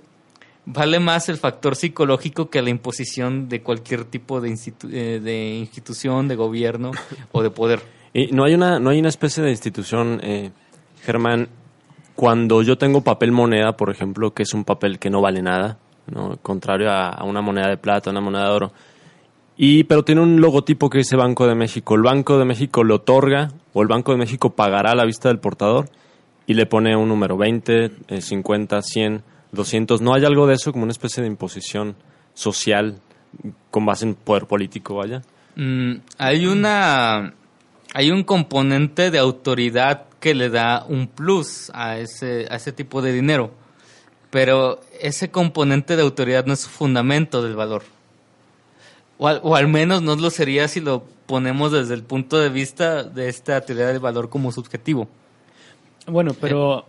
[0.65, 5.55] vale más el factor psicológico que la imposición de cualquier tipo de, institu- eh, de
[5.57, 6.93] institución, de gobierno
[7.33, 7.83] o de poder.
[8.15, 10.51] Y no hay una, no hay una especie de institución, eh,
[11.03, 11.49] Germán,
[12.15, 15.79] cuando yo tengo papel moneda, por ejemplo, que es un papel que no vale nada,
[16.07, 16.37] ¿no?
[16.43, 18.73] contrario a, a una moneda de plata, una moneda de oro,
[19.57, 21.95] y pero tiene un logotipo que dice Banco de México.
[21.95, 25.29] El Banco de México le otorga, o el Banco de México pagará a la vista
[25.29, 25.89] del portador,
[26.47, 29.23] y le pone un número 20, eh, 50, 100,
[29.53, 30.01] 200.
[30.01, 31.97] ¿No hay algo de eso como una especie de imposición
[32.35, 32.99] social
[33.71, 35.23] con base en poder político, vaya?
[35.57, 37.35] Mm, hay una
[37.95, 43.03] hay un componente de autoridad que le da un plus a ese a ese tipo
[43.03, 43.51] de dinero
[44.31, 47.83] pero ese componente de autoridad no es fundamento del valor.
[49.19, 53.29] O al, menos no lo sería si lo ponemos desde el punto de vista de
[53.29, 55.07] esta teoría del valor como subjetivo.
[56.07, 56.87] Bueno, pero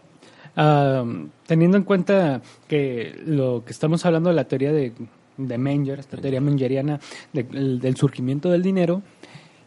[1.45, 4.93] teniendo en cuenta que lo que estamos hablando de la teoría de,
[5.37, 6.99] de Menger, esta teoría mengeriana
[7.33, 9.01] de- del- del surgimiento del dinero,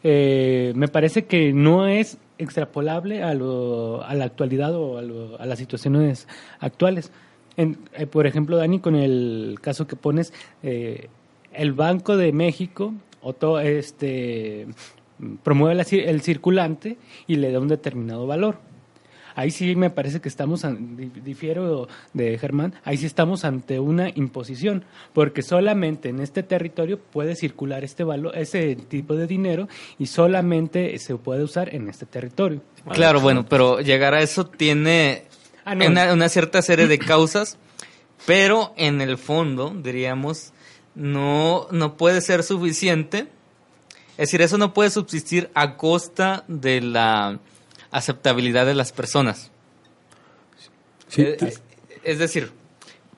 [0.09, 5.40] eh, me parece que no es extrapolable a, lo- a la actualidad o a, lo-
[5.40, 6.29] a las situaciones
[6.61, 7.11] actuales.
[7.57, 11.09] En- eh, por ejemplo, Dani, con el caso que pones, eh,
[11.53, 14.69] el Banco de México oto- este,
[15.42, 18.59] promueve el circulante y le da un determinado valor.
[19.37, 20.66] Ahí sí me parece que estamos,
[21.22, 27.37] difiero de Germán, ahí sí estamos ante una imposición, porque solamente en este territorio puede
[27.37, 29.68] circular este valor, ese tipo de dinero
[29.99, 32.62] y solamente se puede usar en este territorio.
[32.92, 35.25] Claro, bueno, pero llegar a eso tiene
[35.64, 35.87] Ah, no.
[35.87, 37.59] una, una cierta serie de causas,
[38.25, 40.53] pero en el fondo, diríamos,
[40.94, 43.29] no, no puede ser suficiente.
[44.12, 47.38] Es decir, eso no puede subsistir a costa de la
[47.97, 49.51] aceptabilidad de las personas.
[51.09, 51.55] Sí, Eh, eh,
[52.05, 52.53] es decir,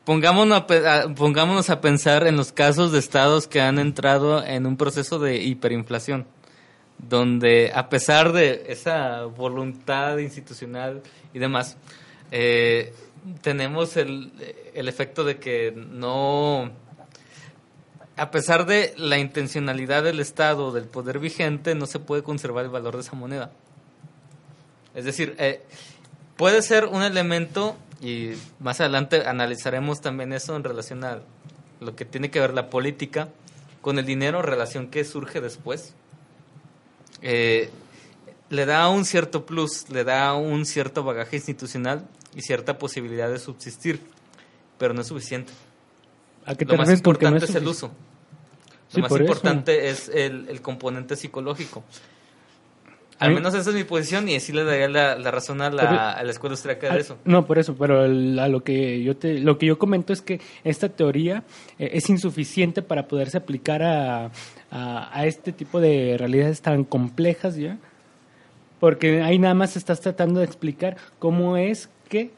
[0.04, 4.76] pongámonos a- pongámonos a pensar en los casos de estados que han entrado en un
[4.76, 6.26] proceso de hiperinflación,
[6.98, 11.76] donde a pesar de esa voluntad institucional y demás,
[12.30, 12.92] eh,
[13.42, 14.32] tenemos el,
[14.74, 16.70] el efecto de que no,
[18.16, 22.70] a pesar de la intencionalidad del Estado, del poder vigente, no se puede conservar el
[22.70, 23.50] valor de esa moneda.
[24.98, 25.62] Es decir, eh,
[26.36, 31.20] puede ser un elemento, y más adelante analizaremos también eso en relación a
[31.78, 33.28] lo que tiene que ver la política
[33.80, 35.94] con el dinero, relación que surge después.
[37.22, 37.70] Eh,
[38.50, 43.38] le da un cierto plus, le da un cierto bagaje institucional y cierta posibilidad de
[43.38, 44.00] subsistir,
[44.78, 45.52] pero no es suficiente.
[46.44, 47.92] ¿A qué te Lo más no importante es el uso.
[48.88, 49.20] Sí, Lo más eso.
[49.20, 51.84] importante es el, el componente psicológico.
[53.20, 56.12] Al menos esa es mi posición y sí le daría la, la razón a la,
[56.12, 57.16] a la escuela austríaca de eso.
[57.24, 60.22] No, por eso, pero el- a lo que yo te, lo que yo comento es
[60.22, 61.42] que esta teoría
[61.78, 64.30] eh, es insuficiente para poderse aplicar a,
[64.70, 67.78] a, a este tipo de realidades tan complejas ya,
[68.80, 72.30] porque ahí nada más estás tratando de explicar cómo es que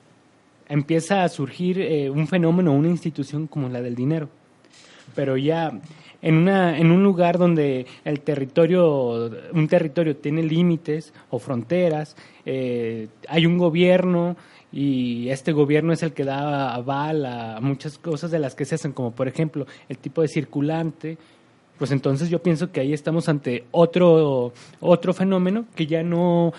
[0.68, 4.28] empieza a surgir eh, un fenómeno, una institución como la del dinero,
[5.14, 5.72] pero ya
[6.22, 13.08] en una en un lugar donde el territorio un territorio tiene límites o fronteras eh,
[13.28, 14.36] hay un gobierno
[14.72, 18.74] y este gobierno es el que da aval a muchas cosas de las que se
[18.76, 21.16] hacen como por ejemplo el tipo de circulante
[21.78, 26.52] pues entonces yo pienso que ahí estamos ante otro otro fenómeno que ya no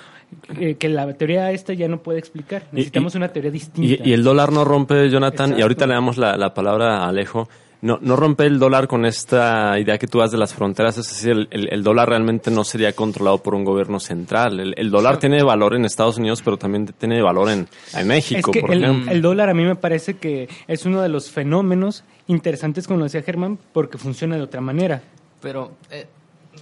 [0.60, 2.64] eh, que la teoría esta ya no puede explicar.
[2.72, 5.94] Necesitamos y- una teoría distinta Y, y el dólar no rompe, Jonathan, y ahorita le
[5.94, 7.50] damos la, la palabra a Alejo.
[7.84, 11.08] No, no rompe el dólar con esta idea que tú das de las fronteras, es
[11.08, 14.60] decir, el, el- el dólar realmente no sería controlado por un gobierno central.
[14.60, 18.52] El, el dólar tiene valor en Estados Unidos, pero también tiene valor en, en México,
[18.52, 19.12] es que por el, ejemplo.
[19.12, 23.06] el dólar a mí me parece que es uno de los fenómenos interesantes, como lo
[23.06, 25.02] decía Germán, porque funciona de otra manera.
[25.42, 26.06] Pero, eh,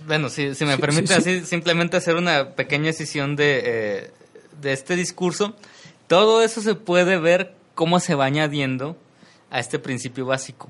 [0.07, 1.29] bueno, si, si me Sí, permite sí, sí.
[1.37, 4.11] así simplemente hacer una pequeña decisión de, eh,
[4.61, 5.53] de este discurso,
[6.07, 8.95] todo eso se puede ver cómo se va añadiendo
[9.51, 10.69] a este principio básico.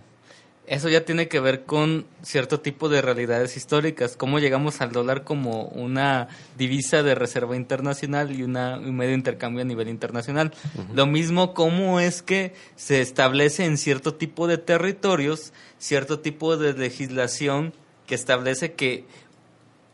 [0.70, 5.24] Eso ya tiene que ver con cierto tipo de realidades históricas, cómo llegamos al dólar
[5.24, 6.28] como una
[6.60, 10.54] divisa de reserva internacional y una, un medio de intercambio a nivel internacional.
[10.94, 16.74] Lo mismo cómo es que se establece en cierto tipo de territorios cierto tipo de
[16.74, 17.74] legislación
[18.06, 19.06] que establece que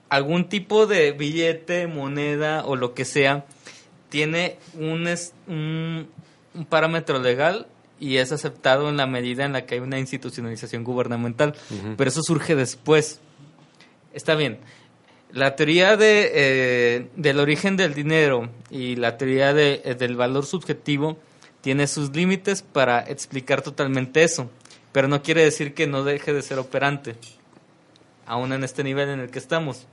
[0.09, 3.45] algún tipo de billete, moneda o lo que sea
[4.09, 6.07] tiene un, es- un,
[6.53, 7.67] un parámetro legal
[7.99, 11.55] y es aceptado en la medida en la que hay una institucionalización gubernamental.
[11.97, 13.19] Pero eso surge después.
[14.13, 14.59] Está bien.
[15.31, 20.45] La teoría de, eh, del origen del dinero y la teoría de, eh, del valor
[20.45, 21.17] subjetivo
[21.61, 24.49] tiene sus límites para explicar totalmente eso.
[24.91, 27.15] Pero no quiere decir que no deje de ser operante.
[28.25, 29.87] Aún en este nivel en el que estamos.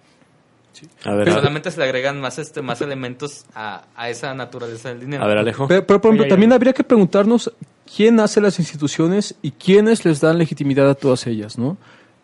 [1.05, 4.91] A ver, Pero solamente se le agregan más, este, más elementos a, a esa naturaleza
[4.91, 5.23] del dinero.
[5.25, 5.67] a ver, Alejo.
[5.69, 7.53] Pero, pero, por ejemplo, Oye, también habría que preguntarnos
[7.95, 11.77] quién hace las instituciones y quiénes les dan legitimidad a todas ellas, ¿no?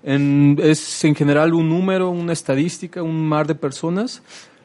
[0.02, 4.22] En- es en general un número, una estadística, un mar de personas.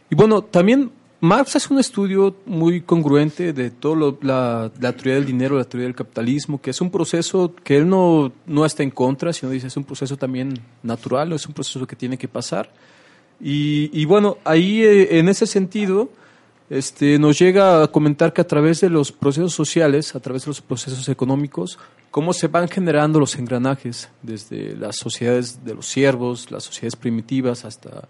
[0.09, 5.25] Y bueno, también Marx hace un estudio muy congruente de toda la, la teoría del
[5.25, 8.91] dinero, la teoría del capitalismo, que es un proceso que él no, no está en
[8.91, 12.69] contra, sino dice es un proceso también natural, es un proceso que tiene que pasar.
[13.41, 16.09] Y, y bueno, ahí eh, en ese sentido,
[16.73, 20.49] este, nos llega a comentar que a través de los procesos sociales, a través de
[20.49, 21.77] los procesos económicos,
[22.09, 27.63] cómo se van generando los engranajes desde las sociedades de los siervos, las sociedades primitivas,
[27.63, 28.07] hasta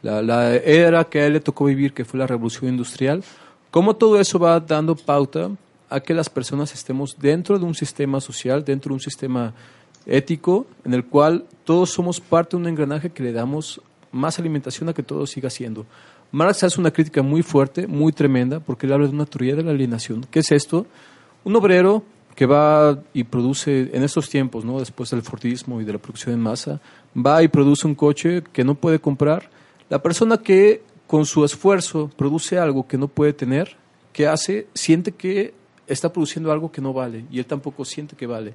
[0.00, 3.22] la, la era que a él le tocó vivir, que fue la revolución industrial,
[3.70, 5.50] cómo todo eso va dando pauta
[5.90, 9.52] a que las personas estemos dentro de un sistema social, dentro de un sistema
[10.06, 14.88] ético, en el cual todos somos parte de un engranaje que le damos más alimentación
[14.88, 15.84] a que todo siga siendo.
[16.32, 19.62] Marx hace una crítica muy fuerte, muy tremenda, porque él habla de una teoría de
[19.62, 20.26] la alienación.
[20.30, 20.86] ¿Qué es esto?
[21.44, 22.02] Un obrero
[22.34, 24.78] que va y produce en estos tiempos, ¿no?
[24.78, 26.80] después del Fordismo y de la producción en masa,
[27.16, 29.48] va y produce un coche que no puede comprar.
[29.88, 33.76] La persona que con su esfuerzo produce algo que no puede tener,
[34.12, 34.66] ¿qué hace?
[34.74, 35.54] Siente que
[35.86, 38.52] está produciendo algo que no vale y él tampoco siente que vale.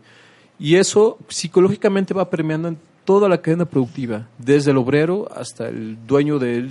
[0.60, 2.78] Y eso psicológicamente va permeando en
[3.12, 6.70] toda la cadena productiva, desde el obrero hasta el dueño de,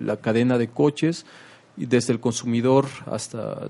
[0.00, 1.26] la cadena de coches
[1.76, 3.68] y desde el consumidor hasta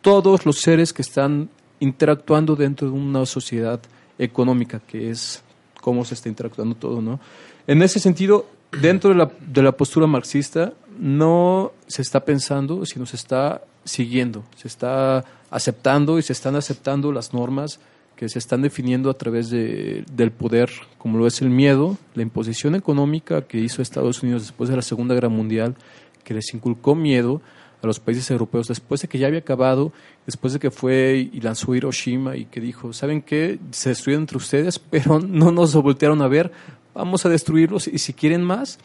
[0.00, 3.78] todos los seres que están interactuando dentro de una sociedad
[4.18, 5.44] económica, que es
[5.80, 7.20] cómo se está interactuando todo, ¿no?
[7.64, 8.46] En ese sentido,
[8.82, 14.42] dentro de la, de la postura marxista, no se está pensando, sino se está siguiendo,
[14.56, 17.78] se está aceptando y se están aceptando las normas
[18.20, 22.20] que se están definiendo a través de, del poder, como lo es el miedo, la
[22.20, 25.74] imposición económica que hizo Estados Unidos después de la Segunda Guerra Mundial,
[26.22, 27.40] que les inculcó miedo
[27.82, 29.94] a los países europeos después de que ya había acabado,
[30.26, 33.58] después de que fue y lanzó Hiroshima y que dijo, ¿saben qué?
[33.70, 36.52] Se destruyeron entre ustedes, pero no nos voltearon a ver,
[36.92, 38.78] vamos a destruirlos y si quieren más,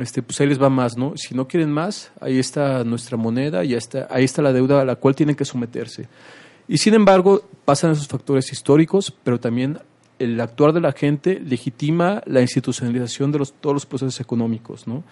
[0.00, 1.12] este, pues ahí les va más, ¿no?
[1.16, 4.80] Si no quieren más, ahí está nuestra moneda y ahí está, ahí está la deuda
[4.80, 6.08] a la cual tienen que someterse.
[6.72, 9.78] Y sin embargo, pasan esos factores históricos, pero también
[10.20, 15.02] el actuar de la gente legitima la institucionalización de los, todos los procesos económicos, ¿no?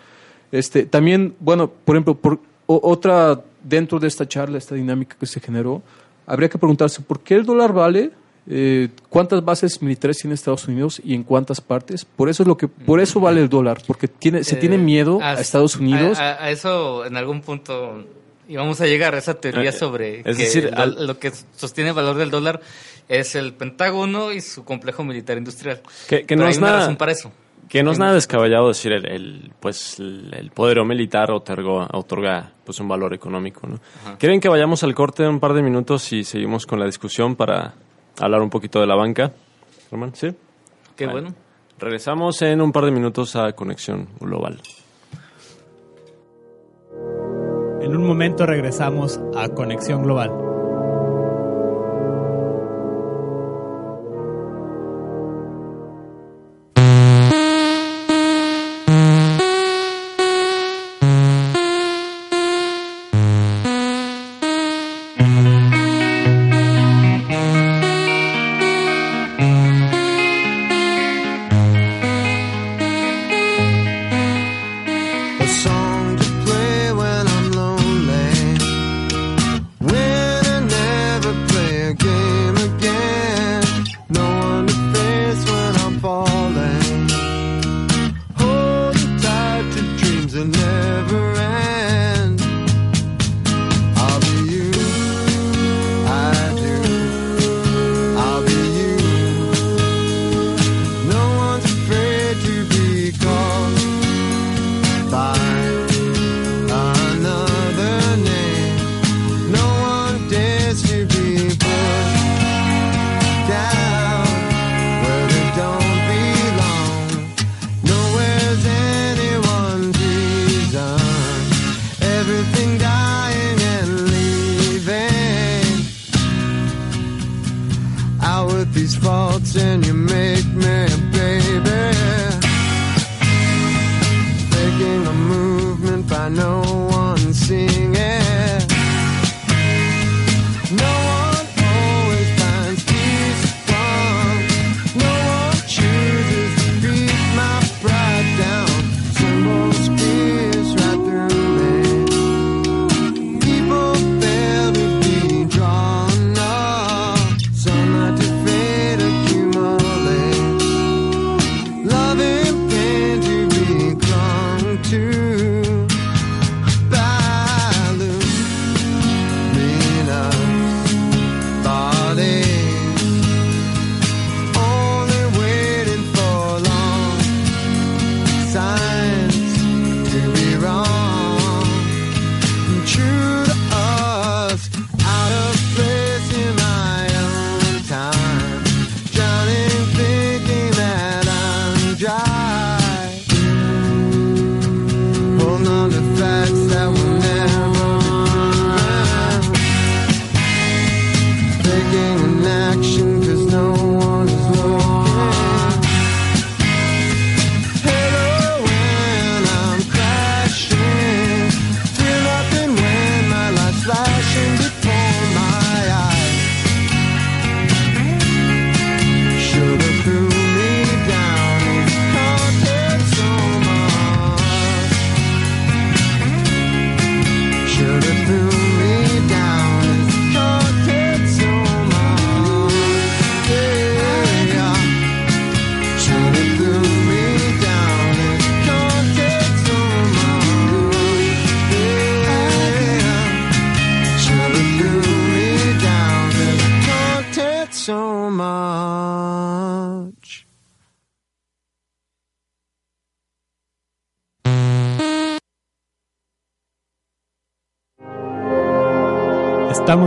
[0.53, 5.27] Este, también, bueno, por ejemplo, por, o- otra, dentro de esta charla, esta dinámica que
[5.27, 5.83] se generó,
[6.27, 8.13] habría que preguntarse por qué el dólar vale
[8.51, 12.05] eh, cuántas bases militares tiene Estados Unidos y en cuántas partes.
[12.05, 14.79] Por eso es lo que, por eso vale el dólar, porque tiene, se Eh, tiene
[14.79, 16.19] miedo a, Estados Unidos.
[16.19, 18.05] A, a- a eso en algún punto
[18.49, 21.91] íbamos a llegar a esa teoría Eh, sobre es que decir, al- lo que sostiene
[21.91, 22.61] el valor del dólar
[23.09, 25.81] es el Pentágono y su complejo militar industrial.
[26.09, 27.31] Que, que no hay es una nada, razón para eso.
[27.69, 32.53] que no es nada descabellado decir el, el, pues el, el poderío militar otorgó- otorga
[32.65, 33.67] pues un valor económico.
[33.67, 33.79] ¿no?
[34.19, 37.75] ¿Quieren que vayamos al corte un par de minutos y seguimos con la discusión para
[38.19, 39.33] hablar un poquito de la banca?
[39.91, 40.29] Germán, ¿sí?
[40.97, 41.21] Qué Vale.
[41.21, 41.35] bueno.
[41.79, 44.61] Regresamos en un par de minutos a Conexión Global.
[47.89, 50.48] En un momento regresamos a Conexión Global.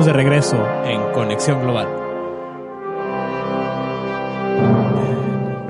[0.02, 1.88] Estamos de regreso en Conexión Global.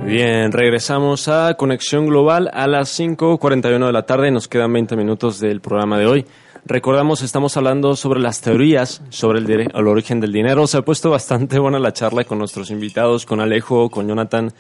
[0.06, 4.32] Bien, regresamos a Conexión Global a las 5.41 de la tarde.
[4.32, 6.26] Nos quedan 20 minutos del programa de hoy.
[6.64, 10.66] Recordamos, estamos hablando sobre las teorías sobre el, el origen del dinero.
[10.66, 14.54] Se ha puesto bastante buena la charla con nuestros invitados, con Alejo, con Jonathan.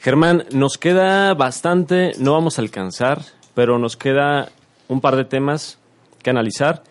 [0.00, 3.20] Germán, nos queda bastante, no vamos a alcanzar,
[3.54, 4.48] pero nos queda
[4.88, 5.78] un par de temas
[6.24, 6.82] que analizar.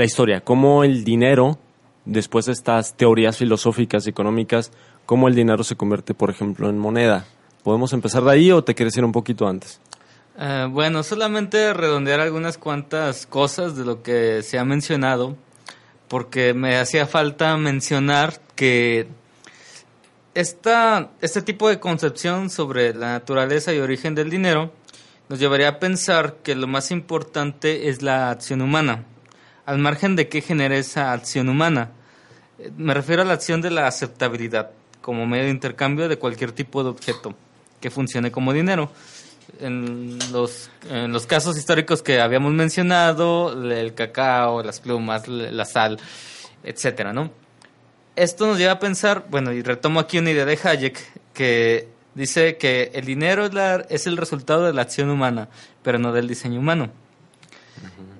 [0.00, 1.58] La historia, cómo el dinero,
[2.06, 4.72] después de estas teorías filosóficas y económicas,
[5.04, 7.26] cómo el dinero se convierte, por ejemplo, en moneda.
[7.62, 9.78] ¿Podemos empezar de ahí o te quieres ir un poquito antes?
[10.38, 15.36] Eh, bueno, solamente redondear algunas cuantas cosas de lo que se ha mencionado,
[16.08, 19.06] porque me hacía falta mencionar que
[20.32, 24.72] esta, este tipo de concepción sobre la naturaleza y origen del dinero
[25.28, 29.04] nos llevaría a pensar que lo más importante es la acción humana,
[29.70, 31.90] al margen de qué genera esa acción humana.
[32.58, 36.52] Eh, Me refiero a la acción de la aceptabilidad como medio de intercambio de cualquier
[36.52, 37.34] tipo de objeto
[37.80, 38.90] que funcione como dinero.
[39.60, 45.98] En los, en los casos históricos que habíamos mencionado, el cacao, las plumas, la sal,
[46.62, 47.30] etcétera, ¿no?
[48.16, 50.98] Esto nos lleva a pensar, bueno, y retomo aquí una idea de Hayek,
[51.32, 55.48] que dice que el dinero es, la- es el resultado de la acción humana,
[55.82, 56.90] pero no del diseño humano.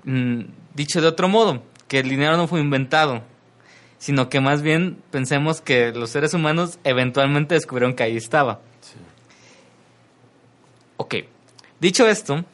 [0.05, 0.41] Mm,
[0.75, 3.23] dicho de otro modo, que el dinero no fue inventado,
[3.99, 8.61] sino que más bien pensemos que los seres humanos eventualmente descubrieron que ahí estaba.
[10.97, 11.17] Ok,
[11.81, 12.45] dicho esto,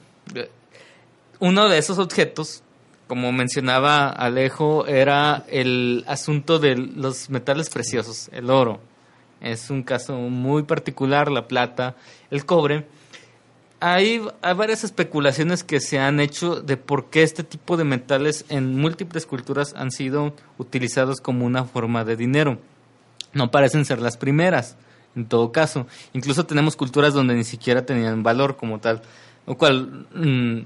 [1.39, 2.63] uno de esos objetos,
[3.07, 8.81] como mencionaba Alejo, era el asunto de los metales preciosos, el oro.
[9.41, 11.95] Es un caso muy particular, la plata,
[12.31, 12.87] el cobre.
[13.81, 18.45] Hay, hay varias especulaciones que se han hecho de por qué este tipo de metales
[18.49, 22.59] en múltiples culturas han sido utilizados como una forma de dinero.
[23.35, 24.77] No parecen ser las primeras,
[25.15, 25.87] en todo caso.
[26.15, 29.03] Incluso tenemos culturas donde ni siquiera tenían valor como tal,
[29.47, 30.61] lo cual mm,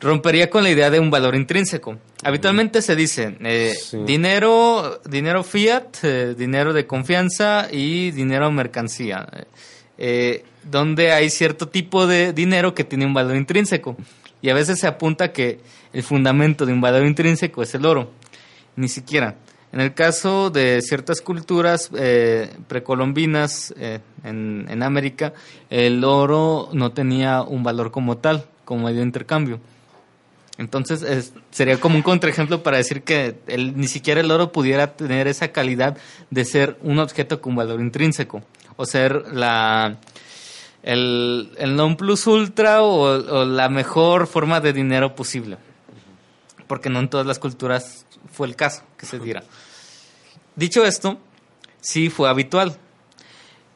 [0.00, 1.98] rompería con la idea de un valor intrínseco.
[2.22, 3.98] Habitualmente se dice eh, Sí.
[4.06, 9.26] dinero, dinero fiat, eh, dinero de confianza y dinero mercancía,
[9.98, 13.96] eh, donde hay cierto tipo de dinero que tiene un valor intrínseco.
[14.42, 15.60] Y a veces se apunta que
[15.92, 18.10] el fundamento de un valor intrínseco es el oro.
[18.76, 19.36] Ni siquiera.
[19.72, 25.32] En el caso de ciertas culturas eh, precolombinas eh, en, en América,
[25.70, 29.60] el oro no tenía un valor como tal, como medio de intercambio.
[30.58, 34.96] Entonces es- sería como un contraejemplo para decir que el- ni siquiera el oro pudiera
[34.96, 35.98] tener esa calidad
[36.30, 38.42] de ser un objeto con valor intrínseco
[38.76, 39.98] o ser la
[40.82, 45.58] el, el non plus ultra o, la mejor forma de dinero posible.
[46.66, 49.42] Porque no en todas las culturas fue el caso que se diera.
[50.54, 51.18] Dicho esto,
[51.80, 52.76] sí fue habitual.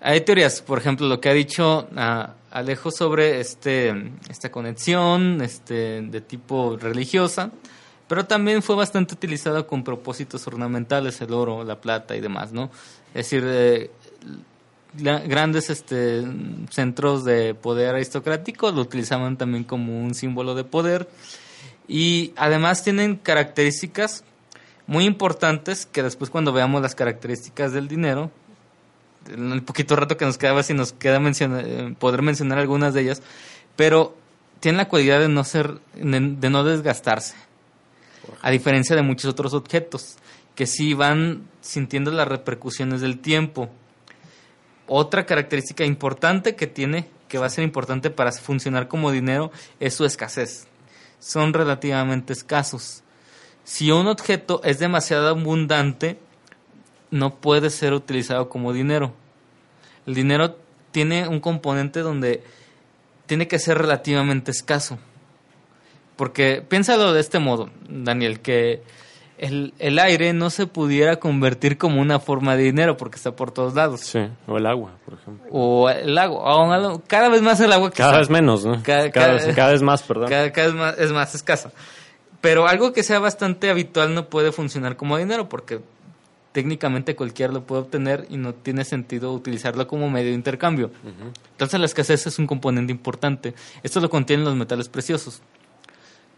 [0.01, 6.01] Hay teorías, por ejemplo, lo que ha dicho ah, Alejo sobre este, esta conexión este,
[6.03, 7.51] de tipo religiosa,
[8.09, 12.71] pero también fue bastante utilizado con propósitos ornamentales, el oro, la plata y demás, ¿no?
[13.15, 13.91] Es decir, eh,
[14.95, 16.25] grandes este,
[16.71, 21.09] centros de poder aristocrático lo utilizaban también como un símbolo de poder.
[21.87, 24.25] Y además tienen características
[24.87, 28.31] muy importantes que después cuando veamos las características del dinero
[29.29, 33.03] en el poquito rato que nos quedaba si nos queda eh, poder mencionar algunas de
[33.03, 33.23] ellas
[33.77, 34.17] pero
[34.59, 37.37] tienen la cualidad de no ser de no desgastarse
[38.43, 40.17] a diferencia de muchos otros objetos
[40.55, 43.71] que sí van sintiendo las repercusiones del tiempo
[44.93, 49.95] otra característica importante que tiene, que va a ser importante para funcionar como dinero, es
[49.95, 50.67] su escasez.
[51.21, 53.05] Son relativamente escasos.
[53.63, 56.19] Si un objeto es demasiado abundante,
[57.13, 59.15] no puede ser utilizado como dinero.
[60.07, 60.57] El dinero
[60.91, 62.43] tiene un componente donde
[63.27, 64.99] tiene que ser relativamente escaso.
[66.17, 68.83] Porque piénsalo de este modo, Daniel, que
[69.41, 73.51] el, el aire no se pudiera convertir como una forma de dinero porque está por
[73.51, 74.01] todos lados.
[74.03, 75.47] Sí, o el agua, por ejemplo.
[75.51, 76.41] O el agua,
[76.95, 78.83] o cada vez más el agua que Cada está- vez menos, ¿no?
[78.83, 80.29] Cada- Cada, cada- vez, cada vez más, perdón.
[80.29, 81.73] cada, cada vez más, es más escasa.
[82.41, 85.81] Pero algo que sea bastante habitual no puede funcionar como dinero porque
[86.53, 90.91] técnicamente cualquiera lo puede obtener y no tiene sentido utilizarlo como medio de intercambio.
[91.53, 93.55] Entonces la escasez es un componente importante.
[93.83, 95.43] Esto lo contienen los metales preciosos.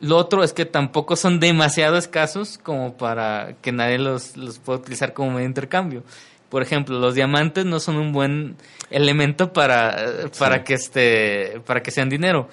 [0.02, 4.80] Lo otro es que tampoco son demasiado escasos como para que nadie los, los pueda
[4.80, 6.02] utilizar como medio de intercambio.
[6.48, 8.56] Por ejemplo, los diamantes no son un buen
[8.90, 12.48] elemento para, para que este, para que sean dinero.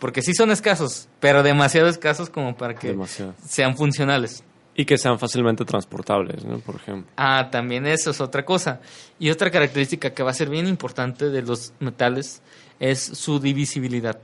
[0.00, 3.32] Porque sí son escasos, pero demasiado escasos como para que Demasiado.
[3.46, 4.42] sean funcionales.
[4.74, 6.58] Y que sean fácilmente transportables, ¿no?
[6.58, 7.08] Por ejemplo.
[7.16, 8.80] Ah, también eso es otra cosa.
[9.20, 12.42] Y otra característica que va a ser bien importante de los metales
[12.80, 14.18] es su divisibilidad.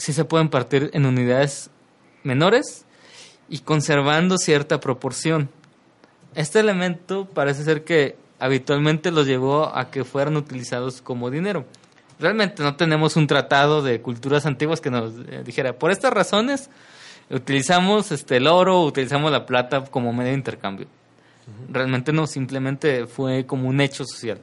[0.00, 1.68] Sí se pueden partir en unidades
[2.22, 2.86] menores
[3.50, 5.50] y conservando cierta proporción.
[6.34, 11.66] Este elemento parece ser que habitualmente los llevó a que fueran utilizados como dinero.
[12.18, 16.70] Realmente no tenemos un tratado de culturas antiguas que nos eh, dijera, por estas razones
[17.28, 20.86] utilizamos este el oro, utilizamos la plata como medio de intercambio.
[21.70, 24.40] Realmente no, simplemente fue como un hecho social.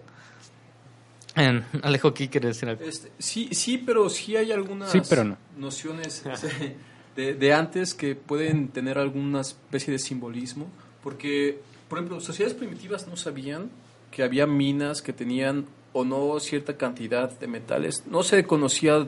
[1.83, 2.83] Alejo, ¿qué quiere decir algo?
[2.83, 5.37] Este, sí, sí, pero sí hay algunas Sí, pero no.
[5.57, 6.23] nociones
[7.15, 10.67] de, de antes que pueden tener alguna especie de simbolismo,
[11.03, 11.59] porque,
[11.89, 13.69] por ejemplo, sociedades primitivas no sabían
[14.11, 18.03] que había minas que tenían o no cierta cantidad de metales.
[18.07, 19.07] No se conocía en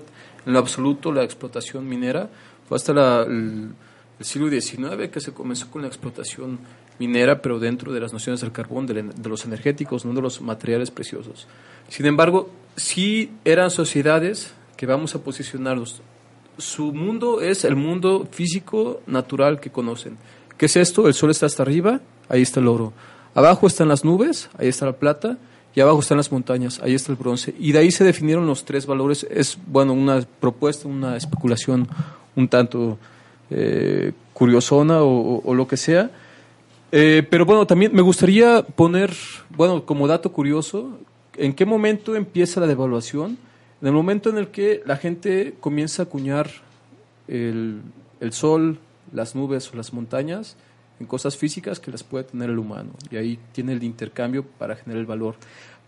[0.53, 2.29] lo absoluto la explotación minera.
[2.67, 3.69] Fue hasta la- el,
[4.19, 6.59] el siglo XIX que se comenzó con la explotación
[6.99, 10.91] minera, pero dentro de las nociones del carbón, de los energéticos, no de los materiales
[10.91, 11.47] preciosos.
[11.87, 16.01] Sin embargo, sí eran sociedades que vamos a posicionarnos
[16.59, 20.17] su mundo es el mundo físico natural que conocen.
[20.57, 21.07] ¿Qué es esto?
[21.07, 22.93] El sol está hasta arriba, ahí está el oro.
[23.33, 25.37] Abajo están las nubes, ahí está la plata,
[25.73, 27.55] y abajo están las montañas, ahí está el bronce.
[27.57, 29.25] Y de ahí se definieron los tres valores.
[29.29, 31.87] Es, bueno, una propuesta, una especulación
[32.35, 32.97] un tanto
[33.49, 36.11] eh, curiosona o lo que sea.
[36.91, 39.11] Eh, pero bueno, también me gustaría poner,
[39.49, 40.97] bueno, como dato curioso,
[41.35, 43.37] ¿en qué momento empieza la devaluación?
[43.81, 46.49] En el momento en el que la gente comienza a acuñar
[47.27, 47.81] el,
[48.19, 48.79] el sol,
[49.13, 50.57] las nubes o las montañas
[50.99, 52.91] en cosas físicas que las puede tener el humano.
[53.09, 55.35] Y ahí tiene el intercambio para generar el valor.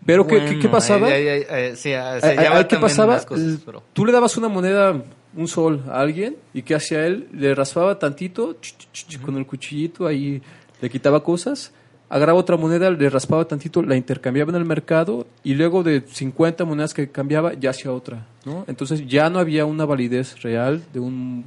[0.06, 1.08] Pero ¿qué- ¿qué, qué, Bueno, pasaba?
[1.08, 2.34] ahí- ahí- sí, ah, se
[2.68, 3.20] ¿Qué pasaba?
[3.24, 5.00] cosas, pero- Tú le dabas una moneda,
[5.36, 7.28] un sol a alguien y ¿qué hacía él?
[7.32, 10.42] Le raspaba tantito ch, ch, ch, ch, con el cuchillito, ahí
[10.82, 11.72] le quitaba cosas,
[12.10, 16.66] agarraba otra moneda, le raspaba tantito, la intercambiaba en el mercado y luego de 50
[16.66, 18.26] monedas que cambiaba ya hacía otra.
[18.44, 18.64] ¿no?
[18.68, 21.46] Entonces ya no había una validez real de, un,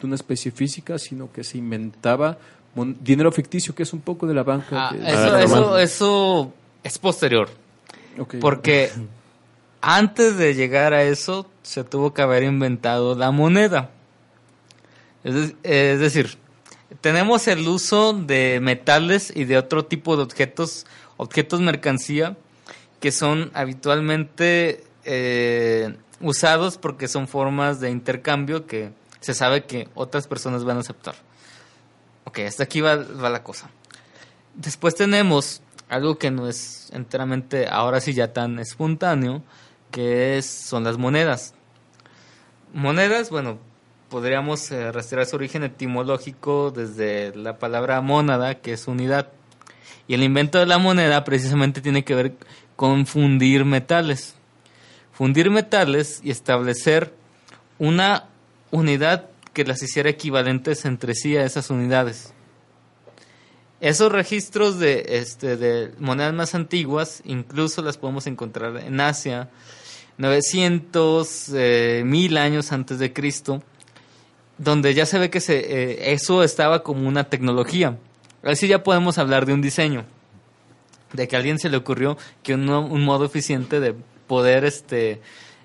[0.00, 2.36] de una especie física, sino que se inventaba
[2.74, 4.88] mon- dinero ficticio, que es un poco de la banca.
[4.88, 6.52] Ah, de- eso, eso, eso
[6.82, 7.48] es posterior.
[8.40, 8.90] Porque
[9.80, 13.90] antes de llegar a eso, se tuvo que haber inventado la moneda.
[15.24, 16.36] Es, de- es decir,
[17.00, 20.86] tenemos el uso de metales y de otro tipo de objetos,
[21.16, 22.36] objetos mercancía,
[23.00, 30.26] que son habitualmente eh, usados porque son formas de intercambio que se sabe que otras
[30.26, 31.14] personas van a aceptar.
[32.24, 33.70] Ok, hasta aquí va, va la cosa.
[34.54, 39.42] Después tenemos algo que no es enteramente, ahora sí ya tan espontáneo,
[39.90, 41.54] que es, son las monedas.
[42.72, 43.58] Monedas, bueno,
[44.12, 49.30] podríamos eh, rastrear su origen etimológico desde la palabra mónada, que es unidad.
[50.06, 52.34] Y el invento de la moneda precisamente tiene que ver
[52.76, 54.34] con fundir metales.
[55.12, 57.14] Fundir metales y establecer
[57.78, 58.28] una
[58.70, 62.34] unidad que las hiciera equivalentes entre sí a esas unidades.
[63.80, 69.48] Esos registros de, este, de monedas más antiguas, incluso las podemos encontrar en Asia,
[70.18, 73.62] 900, eh, 1000 años antes de Cristo,
[74.58, 77.98] donde ya se ve que se, eh, eso estaba como una tecnología.
[78.42, 80.04] Así ya podemos hablar de un diseño,
[81.12, 82.64] de que a alguien se le ocurrió que un,
[83.04, 83.94] modo eficiente de
[84.26, 85.20] poder este,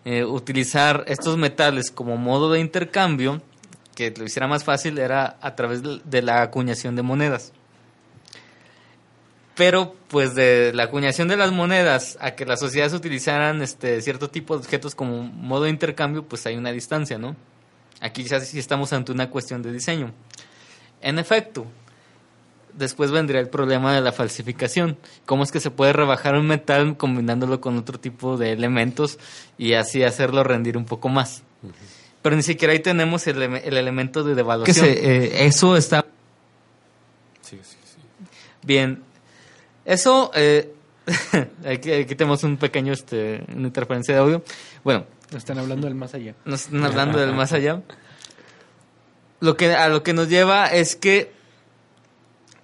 [0.05, 3.41] eh, utilizar estos metales como modo de intercambio,
[3.95, 7.51] que lo hiciera más fácil, era a través de- de la acuñación de monedas.
[9.55, 14.29] Pero, pues, de la acuñación de las monedas a que las sociedades utilizaran este cierto
[14.29, 17.35] tipo de objetos como modo de intercambio, pues hay una distancia, ¿no?
[18.01, 20.11] Aquí ya sí estamos ante una cuestión de diseño.
[21.01, 21.65] En efecto,
[22.73, 24.97] después vendría el problema de la falsificación.
[25.25, 29.17] ¿Cómo es que se puede rebajar un metal combinándolo con otro tipo de elementos
[29.57, 31.43] y así hacerlo rendir un poco más?
[32.21, 34.85] Pero ni siquiera ahí tenemos el, ele- el elemento de devaluación.
[34.87, 36.05] eh, eso está
[37.41, 37.97] Sí, sí, sí.
[38.63, 39.01] Bien,
[39.85, 40.73] eso, eh,
[41.65, 44.43] aquí, aquí tenemos un pequeño, este, una interferencia de audio.
[44.83, 46.35] Bueno, Están hablando del más allá.
[46.45, 47.81] nos están hablando del más allá.
[49.39, 51.31] Lo que, a lo que nos lleva es que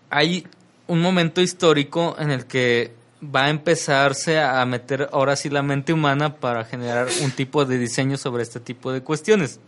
[0.09, 0.47] hay
[0.88, 2.93] un momento histórico en el que
[3.24, 7.78] va a empezarse a meter ahora sí la mente humana para generar un tipo de
[7.78, 9.59] diseño sobre este tipo de cuestiones.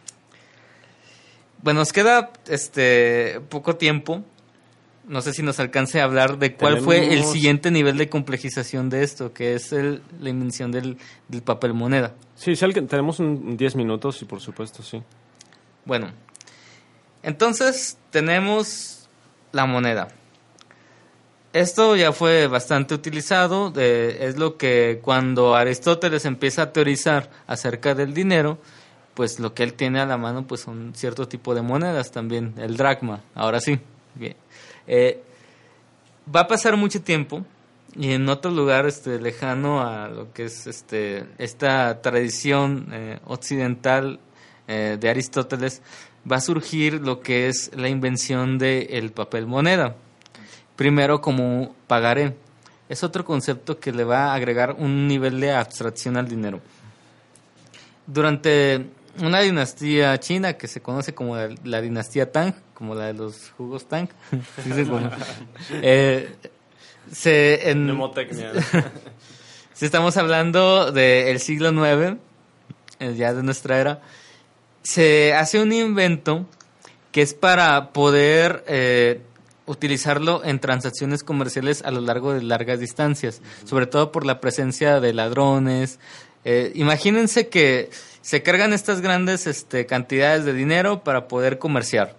[1.62, 4.24] Bueno, nos queda este poco tiempo.
[5.08, 8.90] No sé si nos alcance a hablar de cuál fue el siguiente nivel de complejización
[8.90, 10.98] de esto, que es el- la invención del,
[11.28, 12.14] del papel moneda.
[12.36, 15.02] Sí, si alguien- tenemos un 10 minutos y por supuesto, sí.
[15.86, 16.10] Bueno,
[17.24, 19.08] entonces tenemos
[19.52, 20.08] la moneda.
[21.54, 27.96] Esto ya fue bastante utilizado, de- es lo que cuando Aristóteles empieza a teorizar acerca
[27.96, 28.58] del dinero,
[29.14, 32.54] pues lo que él tiene a la mano pues son cierto tipo de monedas también,
[32.58, 33.80] el dracma, ahora sí.
[34.16, 34.36] Bien.
[34.88, 35.24] Eh,
[36.34, 37.46] va a pasar mucho tiempo
[37.96, 44.20] y en otro lugar este, lejano a lo que es este, esta tradición eh, occidental
[44.68, 45.82] eh, de Aristóteles,
[46.30, 49.96] va a surgir lo que es la invención del papel moneda.
[50.76, 52.36] Primero como pagaré.
[52.90, 56.60] Es otro concepto que le va a agregar un nivel de abstracción al dinero.
[58.06, 58.86] Durante
[59.22, 63.86] una dinastía china que se conoce como la dinastía Tang, como la de los jugos
[63.86, 64.08] Tang,
[64.64, 65.10] sí, sí, como-
[65.82, 66.36] eh,
[67.12, 67.98] Se, en,
[69.74, 72.18] si estamos hablando del siglo IX,
[73.18, 74.02] ya de nuestra era,
[74.84, 76.46] se hace un invento
[77.12, 79.22] que es para poder eh,
[79.66, 85.00] utilizarlo en transacciones comerciales a lo largo de largas distancias, sobre todo por la presencia
[85.00, 86.00] de ladrones.
[86.44, 87.90] Eh, imagínense que
[88.22, 92.16] se cargan estas grandes este, cantidades de dinero para poder comerciar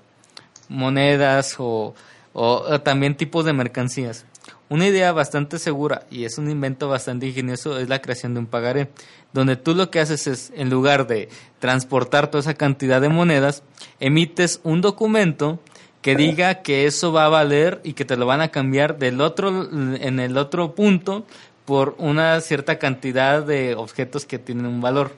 [0.69, 1.95] monedas o,
[2.33, 4.25] o- o también tipos de mercancías.
[4.69, 8.47] Una idea bastante segura y es un invento bastante ingenioso es la creación de un
[8.47, 8.91] pagaré,
[9.33, 11.29] donde tú lo que haces es, en lugar de
[11.61, 13.63] transportar toda esa cantidad de monedas,
[14.01, 15.61] emites un documento
[16.03, 19.21] que diga que eso va a valer y que te lo van a cambiar del
[19.21, 21.27] otro en el otro punto
[21.65, 25.13] por una cierta cantidad de objetos que tienen un valor.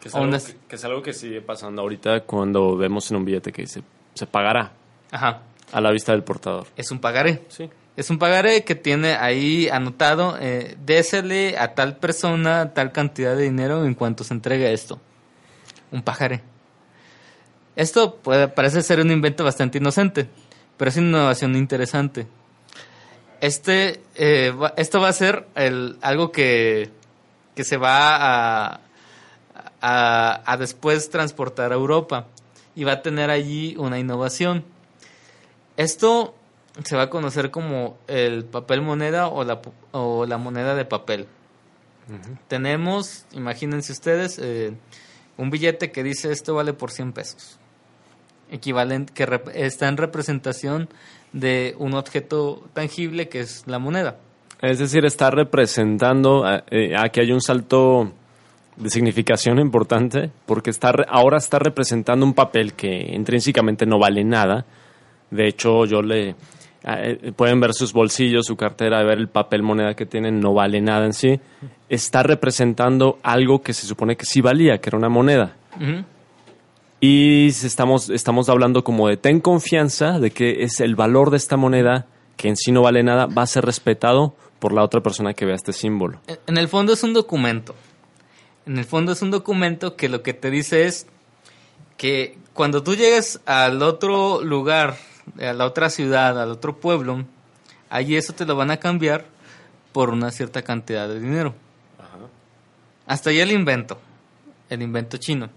[0.00, 3.18] Que es, algo unas- que, que es algo que sigue pasando ahorita cuando vemos en
[3.18, 3.82] un billete que dice
[4.14, 4.72] se pagará
[5.10, 5.42] Ajá,
[5.72, 6.66] a la vista del portador.
[6.76, 7.44] es un pagaré.
[7.48, 7.68] Sí.
[7.96, 13.42] Es un pagaré que tiene ahí anotado, eh, désele a tal persona tal cantidad de
[13.42, 15.00] dinero en cuanto se entregue esto.
[15.92, 16.40] Un pagaré.
[17.76, 20.28] Esto puede, parece ser un invento bastante inocente,
[20.76, 22.26] pero es una innovación interesante.
[23.40, 26.90] Este, eh, va- esto va a ser el- algo que,
[27.54, 28.80] que se va a,
[29.80, 32.26] a, a después transportar a Europa
[32.74, 34.64] y va a tener allí una innovación.
[35.80, 36.34] Esto
[36.84, 39.60] se va a conocer como el papel moneda o la,
[39.92, 41.26] o la moneda de papel.
[42.48, 44.72] Tenemos, imagínense ustedes, eh,
[45.36, 47.58] un billete que dice esto vale por 100 pesos.
[48.50, 50.88] Equivalente, que rep- está en representación
[51.32, 54.16] de un objeto tangible que es la moneda.
[54.60, 58.12] Es decir, está representando a, eh, a que hay un salto
[58.76, 64.24] de significación importante, porque está re- ahora está representando un papel que intrínsecamente no vale
[64.24, 64.66] nada.
[65.30, 66.34] De hecho, yo le
[66.84, 70.80] eh, pueden ver sus bolsillos, su cartera, ver el papel moneda que tienen, no vale
[70.80, 71.40] nada en sí.
[71.88, 75.56] Está representando algo que se supone que sí valía, que era una moneda.
[77.00, 81.56] Y estamos, estamos hablando como de ten confianza de que es el valor de esta
[81.56, 82.06] moneda,
[82.36, 85.46] que en sí no vale nada, va a ser respetado por la otra persona que
[85.46, 86.20] vea este símbolo.
[86.26, 87.74] En- En el fondo es un documento.
[88.66, 91.06] En el fondo es un documento que lo que te dice es
[91.96, 94.96] que cuando tú llegues al otro lugar,
[95.40, 97.24] a la otra ciudad, al otro pueblo,
[97.88, 99.24] allí eso te lo van a cambiar
[99.92, 101.54] por una cierta cantidad de dinero.
[103.06, 103.98] Hasta ahí el invento,
[104.68, 105.50] el invento chino.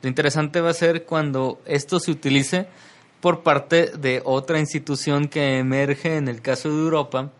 [0.00, 2.66] Lo interesante va a ser cuando esto se utilice
[3.20, 7.30] por parte de otra institución que emerge en el caso de Europa,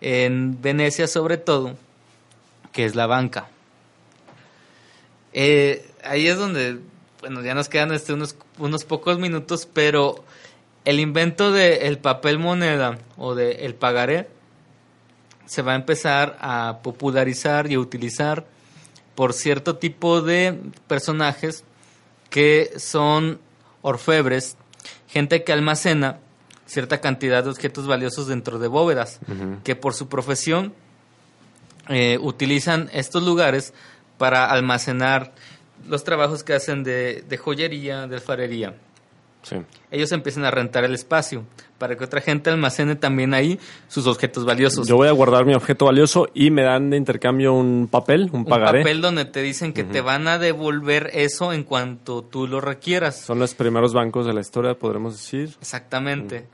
[0.00, 1.76] en Venecia sobre todo,
[2.72, 3.48] que es la banca.
[5.32, 6.78] Eh, ahí es donde,
[7.20, 10.24] bueno, ya nos quedan este, unos, unos pocos minutos, pero
[10.84, 14.28] el invento del papel moneda o del el pagaré
[15.46, 18.46] se va a empezar a popularizar y a utilizar
[19.14, 21.64] por cierto tipo de personajes
[22.30, 23.40] que son
[23.82, 24.56] orfebres,
[25.08, 26.18] gente que almacena
[26.66, 29.20] cierta cantidad de objetos valiosos dentro de bóvedas,
[29.64, 30.74] que por su profesión
[31.88, 33.72] eh, utilizan estos lugares
[34.18, 35.32] para almacenar
[35.88, 38.74] los trabajos que hacen de, de joyería, de alfarería.
[39.48, 39.56] Sí.
[39.90, 41.44] Ellos empiezan a rentar el espacio
[41.78, 44.86] para que otra gente almacene también ahí sus objetos valiosos.
[44.86, 48.40] Yo voy a guardar mi objeto valioso y me dan de intercambio un papel, un
[48.40, 48.80] un pagaré.
[48.80, 53.20] papel donde te dicen que te van a devolver eso en cuanto tú lo requieras.
[53.20, 55.56] Son los primeros bancos de la historia, podremos decir.
[55.60, 56.46] Exactamente.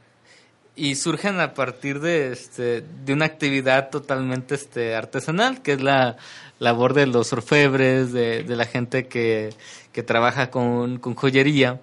[0.76, 6.16] Y surgen a partir de, este, de una actividad totalmente este, artesanal, que es la
[6.58, 9.50] labor de los orfebres, de, de la gente que,
[9.92, 11.80] que trabaja con, con joyería.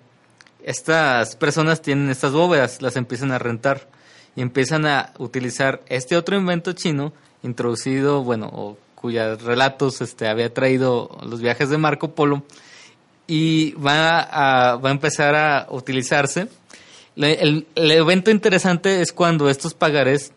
[0.63, 3.87] Estas personas tienen estas bóvedas, las empiezan a rentar
[4.35, 10.53] y empiezan a utilizar este otro invento chino introducido, bueno, o cuyos relatos este, había
[10.53, 12.43] traído los viajes de Marco Polo
[13.27, 16.47] y va a, va a empezar a utilizarse.
[17.15, 20.31] Le- El, el evento interesante es cuando estos pagarés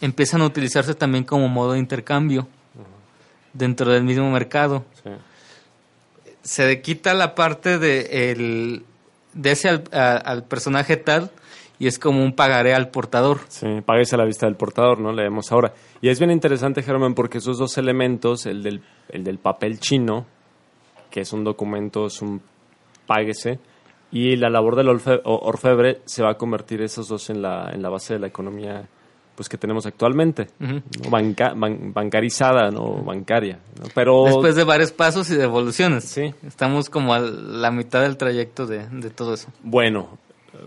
[0.00, 2.48] empiezan a utilizarse también como modo de intercambio
[3.52, 4.84] dentro del mismo mercado.
[5.04, 5.10] Sí.
[6.42, 8.38] Se quita la parte de, el,
[8.78, 8.84] de
[9.44, 11.30] ese al, al personaje tal
[11.78, 13.40] y es como un pagaré al portador.
[13.48, 15.12] Sí, páguese a la vista del portador, ¿no?
[15.12, 15.74] Leemos ahora.
[16.00, 20.24] Y es bien interesante, Germán, porque esos dos elementos, el del, el del papel chino,
[21.10, 22.40] que es un documento, es un
[23.06, 23.58] páguese,
[24.10, 27.70] y la labor del orfe- o- orfebre, se va a convertir esos dos en la,
[27.72, 28.88] en la base de la economía
[29.36, 30.74] pues que tenemos actualmente, Ujú.
[31.04, 31.10] ¿no?
[31.10, 33.58] Banca- ban- bancarizada, no bancaria.
[33.80, 33.86] ¿no?
[33.94, 36.04] Pero Después de varios pasos y de evoluciones.
[36.04, 36.34] Sí.
[36.46, 39.48] Estamos como a la mitad del trayecto de, de todo eso.
[39.62, 40.18] Bueno,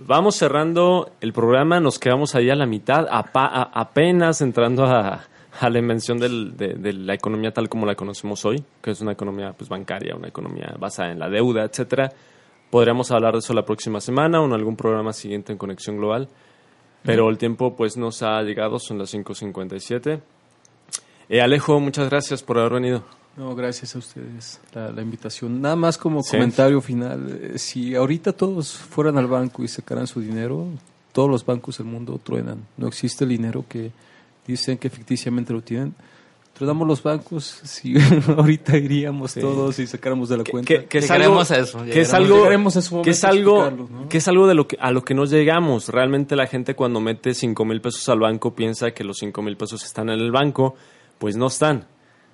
[0.05, 5.23] vamos cerrando el programa, nos quedamos ahí a la mitad, a- apenas entrando a,
[5.59, 9.01] a la invención del- de, de la economía tal como la conocemos hoy, que es
[9.01, 12.11] una economía pues, bancaria, una economía basada en la deuda, etcétera.
[12.69, 16.29] Podríamos hablar de eso la próxima semana o en algún programa siguiente en Conexión Global.
[17.03, 20.19] Pero el tiempo pues nos ha llegado, son las 5.57.
[21.29, 23.03] Eh, Alejo, muchas gracias por haber venido.
[23.37, 25.61] No, gracias a ustedes la, la invitación.
[25.61, 26.31] Nada más como Sí.
[26.31, 30.65] comentario final, eh, si ahorita todos fueran al banco y sacaran su dinero,
[31.13, 32.65] todos los bancos del mundo truenan.
[32.77, 33.91] No existe el dinero que
[34.45, 35.93] dicen que ficticiamente lo tienen.
[36.59, 37.95] Tronamos los bancos, si
[38.37, 40.67] ahorita iríamos todos y sacáramos de la que, cuenta.
[40.67, 43.87] que- que es algo, a eso, que es algo, a su que es algo, explicarlo,
[44.01, 44.09] ¿no?
[44.09, 45.87] que es algo de lo que, a lo que no llegamos.
[45.89, 49.55] Realmente la gente cuando mete cinco mil pesos al banco piensa que los cinco mil
[49.57, 50.75] pesos están en el banco,
[51.17, 51.85] pues no están.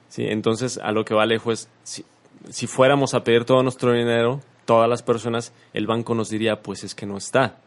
[0.10, 0.24] ¿sí?
[0.28, 2.04] Entonces a lo que va Alejo es, si,
[2.50, 6.84] si fuéramos a pedir todo nuestro dinero, todas las personas, el banco nos diría, pues
[6.84, 7.58] es que no está.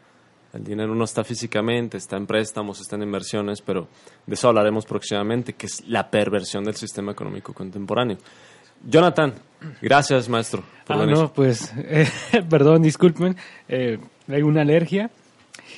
[0.53, 3.89] El dinero no está físicamente, está en préstamos, está en inversiones, pero
[4.27, 8.17] de eso hablaremos próximamente, que es la perversión del sistema económico contemporáneo.
[8.87, 9.35] Jonathan,
[9.83, 10.63] gracias maestro.
[10.87, 11.17] por Ah, venir.
[11.17, 12.09] no, pues, eh,
[12.49, 13.37] perdón, disculpen,
[13.69, 15.11] eh, hay una alergia.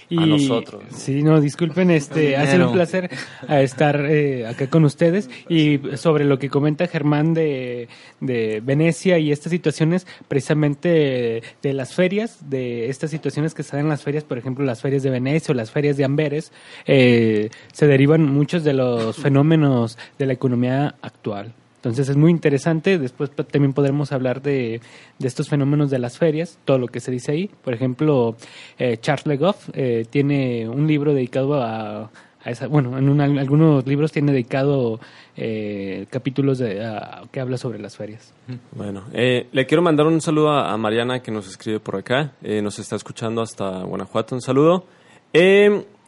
[0.08, 0.82] Y, A nosotros.
[0.90, 3.10] Sí, no, disculpen, este, ha sido un placer
[3.48, 5.30] eh, estar eh, acá con ustedes.
[5.48, 7.88] Y sobre lo que comenta Germán de,
[8.20, 13.88] de Venecia y estas situaciones, precisamente de las ferias, de estas situaciones que dan en
[13.88, 16.52] las ferias, por ejemplo, las ferias de Venecia o las ferias de Amberes,
[16.86, 21.54] eh, se derivan muchos de los fenómenos de la economía actual.
[21.80, 22.98] Entonces es muy interesante.
[22.98, 24.80] Después también podremos hablar de,
[25.18, 27.50] de estos fenómenos de las ferias, todo lo que se dice ahí.
[27.64, 28.36] Por ejemplo,
[28.78, 32.02] eh, Charles Le Goff eh, tiene un libro dedicado a,
[32.44, 32.66] a esa.
[32.66, 35.00] Bueno, en un- algunos libros tiene dedicado
[35.38, 36.86] eh, capítulos de,
[37.32, 38.34] que habla sobre las ferias.
[38.72, 42.32] Bueno, eh, le quiero mandar un saludo a, Mariana que nos escribe por acá.
[42.42, 44.34] Eh, nos está escuchando hasta Guanajuato.
[44.34, 44.84] Un saludo.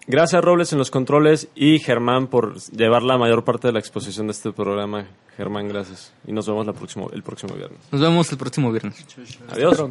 [0.07, 4.27] Gracias Robles en los controles y Germán por llevar la mayor parte de la exposición
[4.27, 5.07] de este programa.
[5.37, 6.13] Germán, gracias.
[6.27, 7.81] Y nos vemos la próximo, el próximo viernes.
[7.91, 9.07] Nos vemos el próximo viernes.
[9.49, 9.91] Adiós.